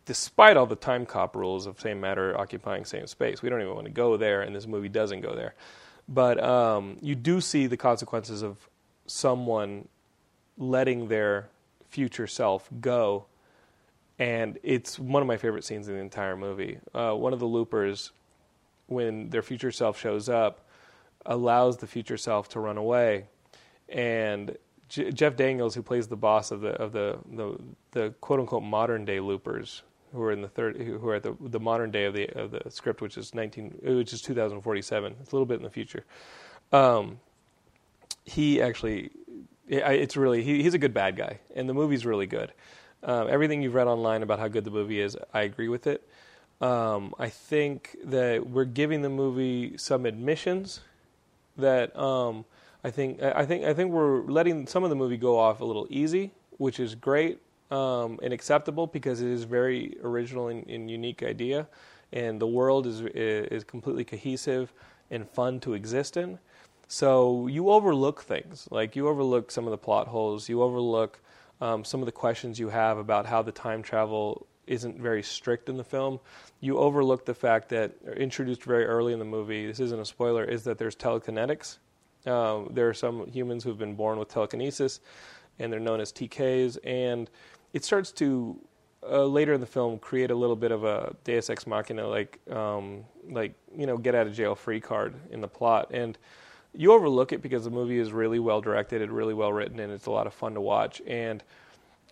Despite 0.04 0.56
all 0.56 0.66
the 0.66 0.76
time 0.76 1.06
cop 1.06 1.36
rules 1.36 1.66
of 1.66 1.80
same 1.80 2.00
matter 2.00 2.38
occupying 2.38 2.84
same 2.84 3.06
space, 3.06 3.42
we 3.42 3.48
don't 3.48 3.60
even 3.60 3.74
want 3.74 3.86
to 3.86 3.92
go 3.92 4.16
there, 4.16 4.42
and 4.42 4.54
this 4.54 4.66
movie 4.66 4.88
doesn't 4.88 5.20
go 5.20 5.34
there. 5.34 5.54
But 6.08 6.42
um, 6.42 6.98
you 7.00 7.14
do 7.14 7.40
see 7.40 7.66
the 7.66 7.76
consequences 7.76 8.42
of 8.42 8.68
someone 9.06 9.88
letting 10.58 11.08
their 11.08 11.48
future 11.88 12.26
self 12.26 12.68
go 12.80 13.26
and 14.18 14.58
it's 14.62 14.98
one 15.00 15.22
of 15.22 15.26
my 15.26 15.36
favorite 15.36 15.64
scenes 15.64 15.88
in 15.88 15.94
the 15.94 16.00
entire 16.00 16.36
movie. 16.36 16.78
Uh, 16.94 17.12
one 17.12 17.32
of 17.32 17.40
the 17.40 17.46
loopers, 17.46 18.12
when 18.86 19.30
their 19.30 19.42
future 19.42 19.72
self 19.72 19.98
shows 19.98 20.28
up, 20.28 20.68
allows 21.26 21.78
the 21.78 21.88
future 21.88 22.16
self 22.16 22.48
to 22.50 22.60
run 22.60 22.76
away, 22.76 23.26
and 23.88 24.56
J- 24.88 25.10
Jeff 25.10 25.36
Daniels, 25.36 25.74
who 25.74 25.82
plays 25.82 26.06
the 26.06 26.16
boss 26.16 26.52
of 26.52 26.60
the 26.60 26.70
of 26.70 26.92
the 26.92 27.18
the, 27.32 27.58
the 27.92 28.14
quote 28.20 28.38
unquote 28.38 28.62
modern 28.62 29.04
day 29.04 29.18
loopers, 29.18 29.82
who 30.12 30.22
are 30.22 30.32
in 30.32 30.42
the 30.42 30.48
third, 30.48 30.76
who 30.76 31.08
are 31.08 31.14
at 31.16 31.22
the 31.22 31.36
the 31.40 31.60
modern 31.60 31.90
day 31.90 32.04
of 32.04 32.14
the 32.14 32.28
of 32.38 32.50
the 32.50 32.70
script, 32.70 33.00
which 33.00 33.16
is 33.16 33.34
nineteen, 33.34 33.78
which 33.82 34.12
is 34.12 34.20
two 34.20 34.34
thousand 34.34 34.60
forty 34.62 34.82
seven. 34.82 35.14
It's 35.20 35.32
a 35.32 35.34
little 35.34 35.46
bit 35.46 35.56
in 35.56 35.62
the 35.62 35.70
future. 35.70 36.04
Um, 36.72 37.20
he 38.24 38.62
actually, 38.62 39.10
it's 39.68 40.16
really 40.16 40.42
he, 40.42 40.62
he's 40.62 40.74
a 40.74 40.78
good 40.78 40.94
bad 40.94 41.16
guy, 41.16 41.38
and 41.54 41.68
the 41.68 41.74
movie's 41.74 42.06
really 42.06 42.26
good. 42.26 42.52
Um, 43.02 43.28
everything 43.28 43.62
you've 43.62 43.74
read 43.74 43.88
online 43.88 44.22
about 44.22 44.38
how 44.38 44.48
good 44.48 44.64
the 44.64 44.70
movie 44.70 45.00
is, 45.00 45.16
I 45.34 45.42
agree 45.42 45.68
with 45.68 45.86
it. 45.86 46.06
Um, 46.60 47.12
I 47.18 47.28
think 47.28 47.96
that 48.04 48.46
we're 48.46 48.64
giving 48.64 49.02
the 49.02 49.08
movie 49.08 49.76
some 49.76 50.06
admissions 50.06 50.80
that 51.56 51.96
um, 51.98 52.44
I 52.84 52.90
think 52.90 53.20
I 53.20 53.44
think 53.44 53.64
I 53.64 53.74
think 53.74 53.90
we're 53.90 54.22
letting 54.22 54.66
some 54.66 54.84
of 54.84 54.90
the 54.90 54.96
movie 54.96 55.16
go 55.16 55.38
off 55.38 55.60
a 55.60 55.64
little 55.64 55.86
easy, 55.90 56.30
which 56.58 56.78
is 56.78 56.94
great 56.94 57.40
um, 57.72 58.18
and 58.22 58.32
acceptable 58.32 58.86
because 58.86 59.22
it 59.22 59.28
is 59.28 59.44
very 59.44 59.96
original 60.02 60.48
and, 60.48 60.66
and, 60.68 60.90
unique 60.90 61.22
idea, 61.22 61.66
and 62.12 62.40
the 62.40 62.46
world 62.46 62.86
is 62.86 63.00
is 63.00 63.64
completely 63.64 64.04
cohesive 64.04 64.72
and 65.10 65.28
fun 65.28 65.60
to 65.60 65.74
exist 65.74 66.16
in. 66.16 66.38
So 66.88 67.46
you 67.46 67.70
overlook 67.70 68.22
things 68.22 68.68
like 68.70 68.94
you 68.94 69.08
overlook 69.08 69.50
some 69.50 69.66
of 69.66 69.70
the 69.70 69.78
plot 69.78 70.08
holes, 70.08 70.48
you 70.48 70.62
overlook 70.62 71.20
um, 71.62 71.84
some 71.84 72.00
of 72.00 72.06
the 72.06 72.12
questions 72.12 72.58
you 72.58 72.68
have 72.68 72.98
about 72.98 73.24
how 73.24 73.40
the 73.40 73.52
time 73.52 73.82
travel 73.82 74.46
isn't 74.66 75.00
very 75.00 75.22
strict 75.22 75.68
in 75.68 75.76
the 75.76 75.84
film. 75.84 76.20
You 76.60 76.78
overlook 76.78 77.24
the 77.24 77.34
fact 77.34 77.68
that 77.70 77.92
introduced 78.16 78.64
very 78.64 78.84
early 78.84 79.12
in 79.12 79.18
the 79.18 79.24
movie. 79.24 79.66
This 79.66 79.80
isn't 79.80 79.98
a 79.98 80.04
spoiler. 80.04 80.44
Is 80.44 80.64
that 80.64 80.78
there's 80.78 80.96
telekinetics. 80.96 81.78
Uh, 82.26 82.64
there 82.70 82.88
are 82.88 82.94
some 82.94 83.26
humans 83.30 83.64
who've 83.64 83.78
been 83.78 83.94
born 83.94 84.18
with 84.18 84.28
telekinesis, 84.28 85.00
and 85.58 85.72
they're 85.72 85.80
known 85.80 86.00
as 86.00 86.12
TKs. 86.12 86.78
And 86.84 87.30
it 87.72 87.84
starts 87.84 88.12
to 88.12 88.58
uh, 89.08 89.24
later 89.24 89.52
in 89.52 89.60
the 89.60 89.66
film 89.66 89.98
create 89.98 90.30
a 90.30 90.34
little 90.34 90.56
bit 90.56 90.70
of 90.70 90.84
a 90.84 91.14
Deus 91.24 91.50
ex 91.50 91.66
machina, 91.66 92.06
like 92.06 92.38
um, 92.50 93.04
like 93.28 93.54
you 93.76 93.86
know, 93.86 93.96
get 93.96 94.14
out 94.14 94.26
of 94.26 94.34
jail 94.34 94.54
free 94.54 94.80
card 94.80 95.14
in 95.30 95.40
the 95.40 95.48
plot. 95.48 95.90
And 95.92 96.16
you 96.74 96.92
overlook 96.92 97.32
it 97.32 97.42
because 97.42 97.64
the 97.64 97.70
movie 97.70 97.98
is 97.98 98.12
really 98.12 98.38
well 98.38 98.60
directed 98.60 99.02
and 99.02 99.12
really 99.12 99.34
well 99.34 99.52
written, 99.52 99.80
and 99.80 99.92
it's 99.92 100.06
a 100.06 100.10
lot 100.10 100.26
of 100.26 100.34
fun 100.34 100.54
to 100.54 100.60
watch. 100.60 101.02
And 101.06 101.42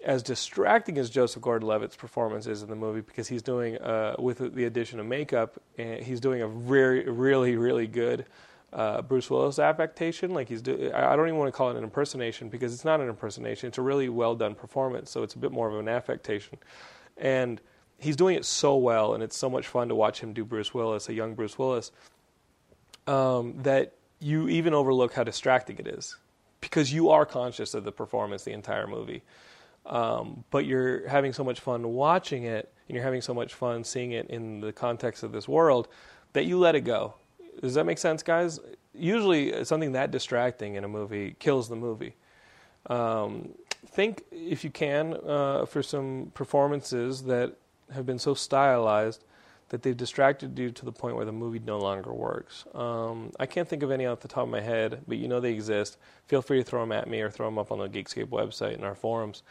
as 0.04 0.22
distracting 0.22 0.98
as 0.98 1.10
Joseph 1.10 1.42
Gordon-Levitt's 1.42 1.96
performance 1.96 2.46
is 2.46 2.62
in 2.62 2.70
the 2.70 2.76
movie, 2.76 3.02
because 3.02 3.28
he's 3.28 3.42
doing 3.42 3.76
uh, 3.78 4.16
with 4.18 4.54
the 4.54 4.64
addition 4.64 4.98
of 4.98 5.06
makeup, 5.06 5.60
and 5.78 6.02
he's 6.02 6.20
doing 6.20 6.42
a 6.42 6.48
very, 6.48 7.08
really, 7.08 7.56
really 7.56 7.86
good 7.86 8.26
uh, 8.72 9.02
Bruce 9.02 9.30
Willis 9.30 9.58
affectation. 9.58 10.32
Like 10.32 10.48
he's, 10.48 10.62
do- 10.62 10.92
I 10.94 11.16
don't 11.16 11.26
even 11.26 11.38
want 11.38 11.48
to 11.48 11.56
call 11.56 11.70
it 11.70 11.76
an 11.76 11.84
impersonation 11.84 12.48
because 12.48 12.72
it's 12.72 12.84
not 12.84 13.00
an 13.00 13.08
impersonation. 13.08 13.68
It's 13.68 13.78
a 13.78 13.82
really 13.82 14.08
well 14.08 14.34
done 14.34 14.54
performance. 14.54 15.10
So 15.10 15.22
it's 15.22 15.34
a 15.34 15.38
bit 15.38 15.52
more 15.52 15.68
of 15.68 15.78
an 15.78 15.88
affectation, 15.88 16.58
and 17.16 17.60
he's 17.98 18.16
doing 18.16 18.36
it 18.36 18.44
so 18.44 18.76
well, 18.76 19.14
and 19.14 19.22
it's 19.22 19.36
so 19.36 19.50
much 19.50 19.66
fun 19.66 19.88
to 19.88 19.94
watch 19.94 20.20
him 20.20 20.32
do 20.32 20.44
Bruce 20.44 20.72
Willis, 20.72 21.08
a 21.08 21.14
young 21.14 21.34
Bruce 21.34 21.58
Willis, 21.58 21.92
um, 23.06 23.54
that 23.62 23.94
you 24.20 24.48
even 24.48 24.74
overlook 24.74 25.14
how 25.14 25.24
distracting 25.24 25.78
it 25.78 25.88
is 25.88 26.16
because 26.60 26.92
you 26.92 27.08
are 27.10 27.24
conscious 27.24 27.74
of 27.74 27.84
the 27.84 27.92
performance 27.92 28.44
the 28.44 28.52
entire 28.52 28.86
movie. 28.86 29.22
Um, 29.86 30.44
but 30.50 30.66
you're 30.66 31.08
having 31.08 31.32
so 31.32 31.42
much 31.42 31.60
fun 31.60 31.94
watching 31.94 32.44
it, 32.44 32.70
and 32.86 32.94
you're 32.94 33.04
having 33.04 33.22
so 33.22 33.32
much 33.32 33.54
fun 33.54 33.82
seeing 33.82 34.12
it 34.12 34.28
in 34.28 34.60
the 34.60 34.72
context 34.72 35.22
of 35.22 35.32
this 35.32 35.48
world 35.48 35.88
that 36.34 36.44
you 36.44 36.58
let 36.58 36.74
it 36.74 36.82
go 36.82 37.14
does 37.60 37.74
that 37.74 37.84
make 37.84 37.98
sense, 37.98 38.22
guys? 38.22 38.60
Usually, 38.94 39.64
something 39.64 39.92
that 39.92 40.10
distracting 40.10 40.74
in 40.74 40.84
a 40.84 40.88
movie 40.88 41.36
kills 41.38 41.68
the 41.68 41.76
movie. 41.76 42.14
Um, 42.86 43.50
think, 43.86 44.24
if 44.30 44.64
you 44.64 44.70
can, 44.70 45.14
uh, 45.26 45.66
for 45.66 45.82
some 45.82 46.32
performances 46.34 47.24
that 47.24 47.54
have 47.92 48.06
been 48.06 48.18
so 48.18 48.34
stylized 48.34 49.24
that 49.70 49.82
they've 49.82 49.96
distracted 49.96 50.58
you 50.58 50.70
to 50.70 50.84
the 50.84 50.92
point 50.92 51.16
where 51.16 51.24
the 51.24 51.32
movie 51.32 51.60
no 51.60 51.78
longer 51.78 52.12
works. 52.12 52.64
Um, 52.74 53.32
I 53.38 53.46
can't 53.46 53.68
think 53.68 53.82
of 53.82 53.90
any 53.90 54.04
off 54.04 54.20
the 54.20 54.28
top 54.28 54.44
of 54.44 54.48
my 54.48 54.60
head, 54.60 55.02
but 55.06 55.16
you 55.16 55.28
know 55.28 55.40
they 55.40 55.52
exist. 55.52 55.96
Feel 56.26 56.42
free 56.42 56.58
to 56.58 56.64
throw 56.64 56.80
them 56.80 56.92
at 56.92 57.08
me 57.08 57.20
or 57.20 57.30
throw 57.30 57.46
them 57.46 57.58
up 57.58 57.70
on 57.70 57.78
the 57.78 57.88
Geekscape 57.88 58.26
website 58.26 58.74
and 58.74 58.84
our 58.84 58.96
forums. 58.96 59.42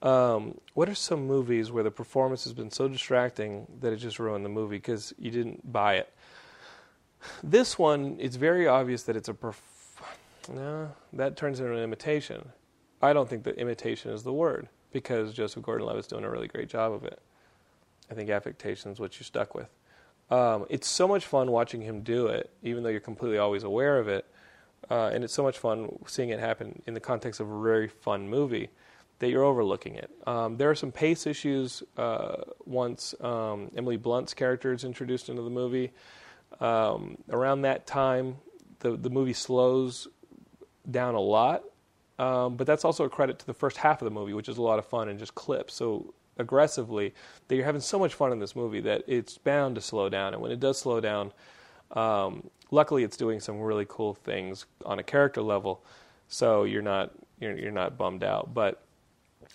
Um, 0.00 0.58
what 0.74 0.88
are 0.88 0.94
some 0.94 1.26
movies 1.26 1.70
where 1.70 1.82
the 1.82 1.90
performance 1.90 2.44
has 2.44 2.54
been 2.54 2.70
so 2.70 2.88
distracting 2.88 3.66
that 3.80 3.92
it 3.92 3.96
just 3.96 4.18
ruined 4.18 4.44
the 4.44 4.48
movie 4.48 4.76
because 4.76 5.12
you 5.18 5.30
didn't 5.30 5.70
buy 5.70 5.96
it? 5.96 6.12
This 7.42 7.78
one, 7.78 8.16
it's 8.18 8.36
very 8.36 8.66
obvious 8.66 9.02
that 9.04 9.16
it's 9.16 9.28
a. 9.28 9.34
Perf- 9.34 9.60
no, 10.52 10.90
that 11.12 11.36
turns 11.36 11.60
into 11.60 11.72
an 11.72 11.82
imitation. 11.82 12.48
I 13.02 13.12
don't 13.12 13.28
think 13.28 13.44
that 13.44 13.56
imitation 13.56 14.12
is 14.12 14.22
the 14.22 14.32
word 14.32 14.68
because 14.92 15.32
Joseph 15.32 15.62
Gordon-Levitt's 15.62 16.08
doing 16.08 16.24
a 16.24 16.30
really 16.30 16.48
great 16.48 16.68
job 16.68 16.92
of 16.92 17.04
it. 17.04 17.20
I 18.10 18.14
think 18.14 18.30
affectation 18.30 18.90
is 18.90 18.98
what 18.98 19.18
you're 19.18 19.24
stuck 19.24 19.54
with. 19.54 19.68
Um, 20.30 20.66
it's 20.68 20.88
so 20.88 21.06
much 21.06 21.26
fun 21.26 21.50
watching 21.50 21.82
him 21.82 22.02
do 22.02 22.26
it, 22.26 22.50
even 22.62 22.82
though 22.82 22.88
you're 22.88 23.00
completely 23.00 23.38
always 23.38 23.62
aware 23.62 23.98
of 23.98 24.08
it. 24.08 24.26
Uh, 24.90 25.10
and 25.12 25.24
it's 25.24 25.32
so 25.32 25.42
much 25.42 25.58
fun 25.58 25.98
seeing 26.06 26.30
it 26.30 26.40
happen 26.40 26.82
in 26.86 26.94
the 26.94 27.00
context 27.00 27.40
of 27.40 27.50
a 27.50 27.62
very 27.62 27.88
fun 27.88 28.28
movie 28.28 28.70
that 29.18 29.30
you're 29.30 29.44
overlooking 29.44 29.96
it. 29.96 30.10
Um, 30.26 30.56
there 30.56 30.70
are 30.70 30.74
some 30.74 30.92
pace 30.92 31.26
issues 31.26 31.82
uh, 31.96 32.36
once 32.64 33.14
um, 33.20 33.70
Emily 33.76 33.96
Blunt's 33.96 34.32
character 34.32 34.72
is 34.72 34.84
introduced 34.84 35.28
into 35.28 35.42
the 35.42 35.50
movie. 35.50 35.92
Um, 36.60 37.18
around 37.30 37.62
that 37.62 37.86
time, 37.86 38.36
the 38.80 38.96
the 38.96 39.10
movie 39.10 39.32
slows 39.32 40.08
down 40.90 41.14
a 41.14 41.20
lot, 41.20 41.64
um, 42.18 42.56
but 42.56 42.66
that's 42.66 42.84
also 42.84 43.04
a 43.04 43.08
credit 43.08 43.38
to 43.40 43.46
the 43.46 43.54
first 43.54 43.76
half 43.76 44.00
of 44.00 44.06
the 44.06 44.10
movie, 44.10 44.32
which 44.32 44.48
is 44.48 44.58
a 44.58 44.62
lot 44.62 44.78
of 44.78 44.86
fun 44.86 45.08
and 45.08 45.18
just 45.18 45.34
clips 45.34 45.74
so 45.74 46.14
aggressively 46.38 47.14
that 47.48 47.56
you're 47.56 47.64
having 47.64 47.80
so 47.80 47.98
much 47.98 48.14
fun 48.14 48.32
in 48.32 48.38
this 48.38 48.54
movie 48.56 48.80
that 48.80 49.02
it's 49.06 49.38
bound 49.38 49.74
to 49.74 49.80
slow 49.80 50.08
down. 50.08 50.34
And 50.34 50.42
when 50.42 50.52
it 50.52 50.60
does 50.60 50.78
slow 50.78 51.00
down, 51.00 51.32
um, 51.92 52.48
luckily 52.70 53.02
it's 53.02 53.16
doing 53.16 53.40
some 53.40 53.60
really 53.60 53.86
cool 53.88 54.14
things 54.14 54.66
on 54.84 54.98
a 54.98 55.02
character 55.02 55.42
level, 55.42 55.84
so 56.28 56.64
you're 56.64 56.82
not 56.82 57.12
you're, 57.40 57.56
you're 57.56 57.72
not 57.72 57.96
bummed 57.96 58.24
out. 58.24 58.54
But 58.54 58.82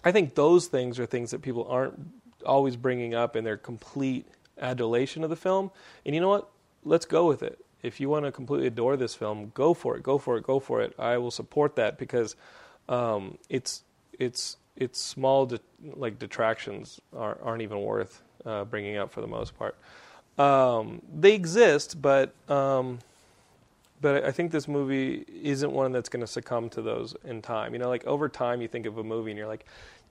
I 0.04 0.12
think 0.12 0.36
those 0.36 0.68
things 0.68 1.00
are 1.00 1.06
things 1.06 1.32
that 1.32 1.42
people 1.42 1.68
aren't 1.70 2.00
always 2.46 2.76
bringing 2.76 3.14
up 3.14 3.36
in 3.36 3.44
their 3.44 3.58
complete 3.58 4.28
adulation 4.60 5.24
of 5.24 5.30
the 5.30 5.36
film. 5.36 5.72
And 6.06 6.14
you 6.14 6.22
know 6.22 6.30
what? 6.30 6.50
Let's 6.84 7.06
go 7.06 7.28
with 7.28 7.44
it. 7.44 7.60
If 7.82 8.00
you 8.00 8.10
want 8.10 8.26
to 8.26 8.32
completely 8.32 8.68
adore 8.68 8.96
this 8.96 9.14
film, 9.14 9.52
go 9.54 9.74
for 9.74 9.98
it, 9.98 10.04
go 10.04 10.18
for 10.18 10.38
it, 10.38 10.44
go 10.44 10.60
for 10.60 10.82
it. 10.82 10.94
I 10.98 11.18
will 11.18 11.32
support 11.32 11.76
that 11.76 11.98
because 11.98 12.36
um, 12.88 13.38
it's 13.50 13.84
it's 14.18 14.58
it's 14.76 15.00
small 15.00 15.46
de- 15.46 15.60
like 15.96 16.18
detractions 16.18 17.02
are, 17.16 17.38
aren't 17.44 17.62
even 17.62 17.82
worth 17.82 18.24
uh, 18.46 18.64
bringing 18.66 18.98
up 18.98 19.12
for 19.12 19.22
the 19.22 19.28
most 19.28 19.54
part. 19.58 19.76
Um, 20.38 21.02
they 21.14 21.34
exist, 21.34 22.02
but 22.02 22.34
um, 22.50 23.00
but 24.02 24.24
I 24.26 24.32
think 24.32 24.52
this 24.52 24.68
movie 24.68 25.26
isn't 25.44 25.72
one 25.72 25.92
that's 25.92 26.10
going 26.10 26.22
to 26.22 26.28
succumb 26.28 26.70
to 26.72 26.82
those 26.82 27.16
in 27.24 27.42
time. 27.42 27.74
You 27.74 27.80
know, 27.80 27.90
like 27.90 28.06
over 28.06 28.28
time, 28.28 28.62
you 28.62 28.68
think 28.68 28.86
of 28.86 28.98
a 28.98 29.04
movie 29.04 29.32
and 29.32 29.38
you're 29.38 29.48
like, 29.48 29.66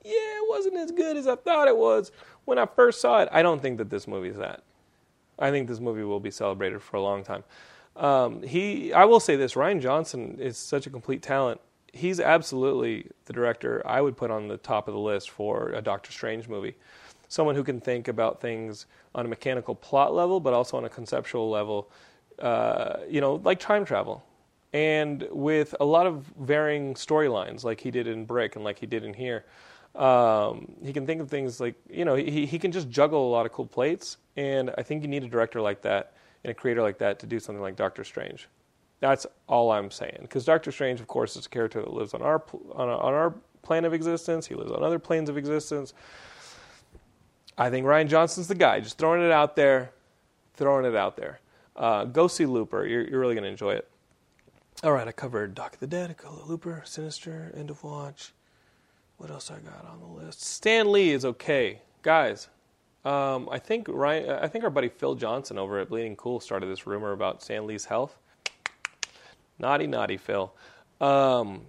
yeah, 0.04 0.12
it 0.14 0.48
wasn't 0.48 0.76
as 0.76 0.90
good 0.92 1.16
as 1.16 1.26
I 1.26 1.36
thought 1.36 1.68
it 1.68 1.76
was 1.76 2.10
when 2.44 2.58
I 2.58 2.66
first 2.66 3.00
saw 3.00 3.20
it. 3.20 3.28
I 3.32 3.42
don't 3.42 3.60
think 3.60 3.78
that 3.78 3.90
this 3.90 4.08
movie 4.08 4.28
is 4.28 4.36
that. 4.36 4.62
I 5.42 5.50
think 5.50 5.68
this 5.68 5.80
movie 5.80 6.04
will 6.04 6.20
be 6.20 6.30
celebrated 6.30 6.80
for 6.80 6.96
a 6.96 7.02
long 7.02 7.24
time. 7.24 7.42
Um, 7.96 8.42
he, 8.42 8.92
I 8.92 9.04
will 9.04 9.20
say 9.20 9.36
this: 9.36 9.54
Rian 9.54 9.80
Johnson 9.80 10.38
is 10.40 10.56
such 10.56 10.86
a 10.86 10.90
complete 10.90 11.22
talent. 11.22 11.60
He's 11.92 12.20
absolutely 12.20 13.10
the 13.26 13.34
director 13.34 13.82
I 13.84 14.00
would 14.00 14.16
put 14.16 14.30
on 14.30 14.48
the 14.48 14.56
top 14.56 14.88
of 14.88 14.94
the 14.94 15.00
list 15.00 15.30
for 15.30 15.70
a 15.70 15.82
Doctor 15.82 16.10
Strange 16.10 16.48
movie. 16.48 16.74
Someone 17.28 17.54
who 17.54 17.64
can 17.64 17.80
think 17.80 18.08
about 18.08 18.40
things 18.40 18.86
on 19.14 19.26
a 19.26 19.28
mechanical 19.28 19.74
plot 19.74 20.14
level, 20.14 20.40
but 20.40 20.54
also 20.54 20.76
on 20.76 20.84
a 20.84 20.88
conceptual 20.88 21.50
level. 21.50 21.90
Uh, 22.38 23.00
you 23.08 23.20
know, 23.20 23.34
like 23.44 23.60
time 23.60 23.84
travel, 23.84 24.24
and 24.72 25.26
with 25.30 25.74
a 25.80 25.84
lot 25.84 26.06
of 26.06 26.24
varying 26.40 26.94
storylines, 26.94 27.64
like 27.64 27.80
he 27.80 27.90
did 27.90 28.06
in 28.06 28.24
Brick 28.24 28.56
and 28.56 28.64
like 28.64 28.78
he 28.78 28.86
did 28.86 29.04
in 29.04 29.12
here. 29.12 29.44
Um, 29.94 30.72
he 30.82 30.92
can 30.92 31.06
think 31.06 31.20
of 31.20 31.28
things 31.28 31.60
like 31.60 31.74
you 31.90 32.04
know 32.04 32.14
he 32.14 32.46
he 32.46 32.58
can 32.58 32.72
just 32.72 32.88
juggle 32.88 33.28
a 33.28 33.30
lot 33.30 33.44
of 33.44 33.52
cool 33.52 33.66
plates, 33.66 34.16
and 34.36 34.70
I 34.78 34.82
think 34.82 35.02
you 35.02 35.08
need 35.08 35.24
a 35.24 35.28
director 35.28 35.60
like 35.60 35.82
that 35.82 36.14
and 36.44 36.50
a 36.50 36.54
creator 36.54 36.82
like 36.82 36.98
that 36.98 37.18
to 37.20 37.26
do 37.26 37.38
something 37.38 37.62
like 37.62 37.76
Doctor 37.76 38.04
Strange. 38.04 38.48
That's 39.00 39.26
all 39.48 39.70
I'm 39.72 39.90
saying. 39.90 40.18
Because 40.22 40.44
Doctor 40.44 40.72
Strange, 40.72 41.00
of 41.00 41.08
course, 41.08 41.36
is 41.36 41.46
a 41.46 41.48
character 41.48 41.80
that 41.80 41.92
lives 41.92 42.14
on 42.14 42.22
our 42.22 42.42
on, 42.72 42.88
a, 42.88 42.96
on 42.96 43.14
our 43.14 43.34
plane 43.62 43.84
of 43.84 43.92
existence. 43.92 44.46
He 44.46 44.54
lives 44.54 44.70
on 44.70 44.82
other 44.82 44.98
planes 44.98 45.28
of 45.28 45.36
existence. 45.36 45.92
I 47.58 47.68
think 47.68 47.86
Rian 47.86 48.08
Johnson's 48.08 48.48
the 48.48 48.54
guy. 48.54 48.80
Just 48.80 48.98
throwing 48.98 49.22
it 49.22 49.30
out 49.30 49.56
there, 49.56 49.92
throwing 50.54 50.86
it 50.86 50.96
out 50.96 51.16
there. 51.16 51.40
Uh, 51.76 52.04
go 52.04 52.28
see 52.28 52.46
Looper. 52.46 52.86
You're, 52.86 53.02
you're 53.08 53.20
really 53.20 53.34
going 53.34 53.44
to 53.44 53.50
enjoy 53.50 53.72
it. 53.72 53.88
All 54.82 54.92
right, 54.92 55.06
I 55.06 55.12
covered 55.12 55.54
Doc 55.54 55.78
the 55.78 55.86
Dead, 55.86 56.16
Looper, 56.46 56.82
Sinister, 56.84 57.52
End 57.56 57.70
of 57.70 57.84
Watch. 57.84 58.32
What 59.16 59.30
else 59.30 59.50
I 59.50 59.58
got 59.60 59.86
on 59.86 60.00
the 60.00 60.24
list? 60.24 60.42
Stan 60.42 60.90
Lee 60.90 61.10
is 61.10 61.24
okay, 61.24 61.80
guys. 62.02 62.48
Um, 63.04 63.48
I 63.50 63.58
think 63.58 63.88
Ryan, 63.88 64.30
I 64.30 64.48
think 64.48 64.64
our 64.64 64.70
buddy 64.70 64.88
Phil 64.88 65.14
Johnson 65.14 65.58
over 65.58 65.78
at 65.80 65.88
Bleeding 65.88 66.16
Cool 66.16 66.40
started 66.40 66.66
this 66.66 66.86
rumor 66.86 67.12
about 67.12 67.42
Stan 67.42 67.66
Lee's 67.66 67.84
health. 67.84 68.16
Naughty, 69.58 69.86
naughty 69.86 70.16
Phil. 70.16 70.52
Um, 71.00 71.62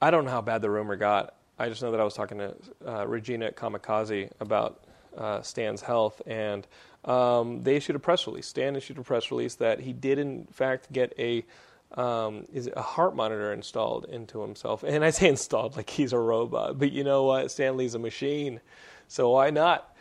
I 0.00 0.10
don't 0.10 0.24
know 0.24 0.30
how 0.30 0.40
bad 0.40 0.62
the 0.62 0.70
rumor 0.70 0.96
got. 0.96 1.36
I 1.58 1.68
just 1.68 1.82
know 1.82 1.92
that 1.92 2.00
I 2.00 2.04
was 2.04 2.14
talking 2.14 2.38
to 2.38 2.54
uh, 2.86 3.06
Regina 3.06 3.46
at 3.46 3.56
Comikaze 3.56 4.30
about 4.40 4.84
uh, 5.16 5.42
Stan's 5.42 5.82
health, 5.82 6.20
and 6.26 6.66
um, 7.04 7.62
they 7.62 7.76
issued 7.76 7.94
a 7.94 8.00
press 8.00 8.26
release. 8.26 8.46
Stan 8.46 8.74
issued 8.74 8.98
a 8.98 9.02
press 9.02 9.30
release 9.30 9.54
that 9.56 9.78
he 9.80 9.92
did, 9.92 10.18
in 10.18 10.46
fact, 10.46 10.92
get 10.92 11.12
a 11.18 11.44
um, 11.94 12.46
is 12.52 12.70
a 12.74 12.82
heart 12.82 13.14
monitor 13.14 13.52
installed 13.52 14.06
into 14.06 14.40
himself. 14.40 14.82
And 14.82 15.04
I 15.04 15.10
say 15.10 15.28
installed 15.28 15.76
like 15.76 15.90
he's 15.90 16.12
a 16.12 16.18
robot, 16.18 16.78
but 16.78 16.92
you 16.92 17.04
know 17.04 17.24
what? 17.24 17.50
Stan 17.50 17.76
Lee's 17.76 17.94
a 17.94 17.98
machine, 17.98 18.60
so 19.08 19.30
why 19.30 19.50
not? 19.50 19.94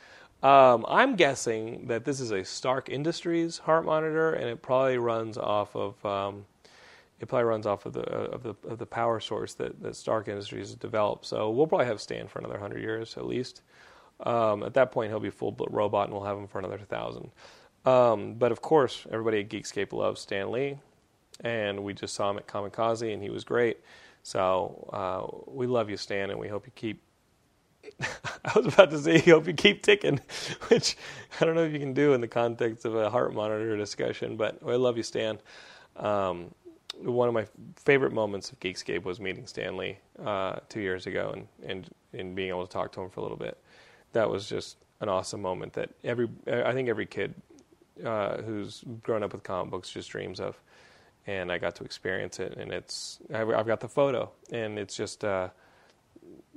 Um, 0.43 0.85
I'm 0.87 1.15
guessing 1.15 1.87
that 1.87 2.03
this 2.03 2.19
is 2.19 2.31
a 2.31 2.43
Stark 2.43 2.89
Industries 2.89 3.59
heart 3.59 3.85
monitor, 3.85 4.33
and 4.33 4.49
it 4.49 4.61
probably 4.61 4.97
runs 4.97 5.37
off 5.37 5.75
of 5.75 6.03
um, 6.03 6.45
it 7.19 7.27
probably 7.27 7.45
runs 7.45 7.67
off 7.67 7.85
of 7.85 7.93
the 7.93 8.01
of 8.01 8.41
the 8.41 8.55
of 8.67 8.79
the 8.79 8.85
power 8.85 9.19
source 9.19 9.53
that, 9.55 9.81
that 9.83 9.95
Stark 9.95 10.27
Industries 10.27 10.69
has 10.69 10.75
developed. 10.75 11.25
So 11.25 11.51
we'll 11.51 11.67
probably 11.67 11.85
have 11.85 12.01
Stan 12.01 12.27
for 12.27 12.39
another 12.39 12.57
hundred 12.57 12.81
years 12.81 13.17
at 13.17 13.25
least. 13.27 13.61
Um, 14.21 14.63
at 14.63 14.73
that 14.75 14.91
point, 14.91 15.11
he'll 15.11 15.19
be 15.19 15.29
full 15.29 15.55
robot, 15.69 16.05
and 16.07 16.13
we'll 16.13 16.25
have 16.25 16.37
him 16.37 16.47
for 16.47 16.59
another 16.59 16.79
thousand. 16.79 17.29
Um, 17.85 18.35
but 18.35 18.51
of 18.51 18.61
course, 18.61 19.05
everybody 19.11 19.41
at 19.41 19.49
Geekscape 19.49 19.93
loves 19.93 20.21
Stan 20.21 20.51
Lee 20.51 20.77
and 21.43 21.83
we 21.83 21.93
just 21.93 22.13
saw 22.13 22.29
him 22.29 22.37
at 22.37 22.47
Comikaze, 22.47 23.13
and 23.13 23.21
he 23.23 23.29
was 23.29 23.43
great. 23.43 23.79
So 24.23 24.89
uh, 24.93 25.51
we 25.51 25.67
love 25.67 25.89
you, 25.89 25.97
Stan, 25.97 26.29
and 26.29 26.39
we 26.39 26.47
hope 26.47 26.65
you 26.65 26.71
keep. 26.75 27.01
I 28.01 28.51
was 28.55 28.67
about 28.73 28.91
to 28.91 28.99
say, 28.99 29.19
hope 29.19 29.47
you 29.47 29.53
keep 29.53 29.81
ticking, 29.83 30.19
which 30.67 30.95
I 31.39 31.45
don't 31.45 31.55
know 31.55 31.63
if 31.63 31.73
you 31.73 31.79
can 31.79 31.93
do 31.93 32.13
in 32.13 32.21
the 32.21 32.27
context 32.27 32.85
of 32.85 32.95
a 32.95 33.09
heart 33.09 33.33
monitor 33.33 33.75
discussion, 33.77 34.37
but 34.37 34.59
I 34.65 34.75
love 34.75 34.97
you, 34.97 35.03
Stan. 35.03 35.39
Um, 35.97 36.53
one 36.99 37.27
of 37.27 37.33
my 37.33 37.45
favorite 37.77 38.13
moments 38.13 38.51
of 38.51 38.59
Geekscape 38.59 39.03
was 39.03 39.19
meeting 39.19 39.47
Stan 39.47 39.77
Lee 39.77 39.97
uh, 40.23 40.57
two 40.69 40.81
years 40.81 41.07
ago 41.07 41.31
and, 41.35 41.47
and, 41.69 41.89
and 42.13 42.35
being 42.35 42.49
able 42.49 42.65
to 42.65 42.71
talk 42.71 42.91
to 42.93 43.01
him 43.01 43.09
for 43.09 43.21
a 43.21 43.23
little 43.23 43.37
bit. 43.37 43.57
That 44.13 44.29
was 44.29 44.47
just 44.47 44.77
an 44.99 45.09
awesome 45.09 45.41
moment 45.41 45.73
that 45.73 45.89
every 46.03 46.29
I 46.47 46.73
think 46.73 46.89
every 46.89 47.05
kid 47.05 47.33
uh, 48.05 48.41
who's 48.41 48.83
grown 49.03 49.23
up 49.23 49.33
with 49.33 49.43
comic 49.43 49.71
books 49.71 49.89
just 49.89 50.09
dreams 50.09 50.39
of 50.39 50.59
and 51.27 51.51
I 51.51 51.57
got 51.57 51.75
to 51.75 51.83
experience 51.83 52.39
it, 52.39 52.57
and 52.57 52.71
it's 52.71 53.19
I've, 53.33 53.67
got 53.67 53.79
the 53.79 53.87
photo, 53.87 54.31
and 54.51 54.79
it's 54.79 54.95
just 54.95 55.23
uh, 55.23 55.49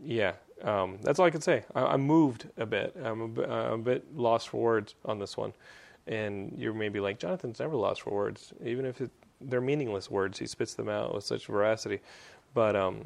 yeah, 0.03 0.33
um, 0.63 0.99
that's 1.03 1.19
all 1.19 1.27
I 1.27 1.31
can 1.31 1.41
say. 1.41 1.65
I, 1.75 1.95
am 1.95 2.03
moved 2.03 2.49
a 2.57 2.67
bit. 2.67 2.97
I'm 3.03 3.21
a 3.21 3.29
bit, 3.29 3.49
a 3.49 3.77
bit 3.77 4.17
lost 4.17 4.49
for 4.49 4.61
words 4.61 4.95
on 5.05 5.19
this 5.19 5.37
one, 5.37 5.53
and 6.07 6.55
you're 6.57 6.75
maybe 6.75 7.01
like 7.01 7.19
Jonathan's 7.19 7.61
never 7.61 7.77
lost 7.77 8.03
for 8.03 8.11
words, 8.11 8.53
even 8.65 8.87
if 8.87 9.01
it, 9.01 9.11
they're 9.41 9.61
meaningless 9.61 10.11
words. 10.11 10.39
He 10.39 10.47
spits 10.47 10.75
them 10.75 10.89
out 10.89 11.15
with 11.15 11.25
such 11.25 11.47
veracity, 11.47 12.01
but 12.55 12.75
um, 12.75 13.05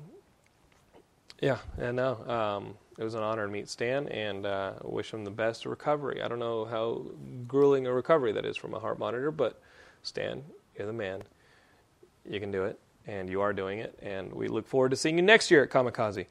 yeah, 1.40 1.58
and 1.78 1.96
no, 1.96 2.16
um, 2.28 2.74
it 2.98 3.04
was 3.04 3.14
an 3.14 3.22
honor 3.22 3.46
to 3.46 3.52
meet 3.52 3.68
Stan, 3.68 4.08
and 4.08 4.46
uh, 4.46 4.74
wish 4.82 5.12
him 5.12 5.24
the 5.24 5.30
best 5.30 5.66
recovery. 5.66 6.22
I 6.22 6.28
don't 6.28 6.40
know 6.40 6.64
how 6.64 7.02
grueling 7.46 7.86
a 7.86 7.92
recovery 7.92 8.32
that 8.32 8.44
is 8.44 8.56
from 8.56 8.74
a 8.74 8.78
heart 8.78 8.98
monitor, 8.98 9.30
but 9.30 9.60
Stan, 10.02 10.42
you're 10.76 10.86
the 10.86 10.92
man. 10.92 11.22
You 12.28 12.40
can 12.40 12.50
do 12.50 12.64
it, 12.64 12.78
and 13.06 13.28
you 13.28 13.40
are 13.40 13.52
doing 13.52 13.78
it, 13.78 13.98
and 14.02 14.32
we 14.32 14.48
look 14.48 14.66
forward 14.66 14.90
to 14.90 14.96
seeing 14.96 15.16
you 15.16 15.22
next 15.22 15.50
year 15.50 15.62
at 15.62 15.70
Comikaze. 15.70 16.26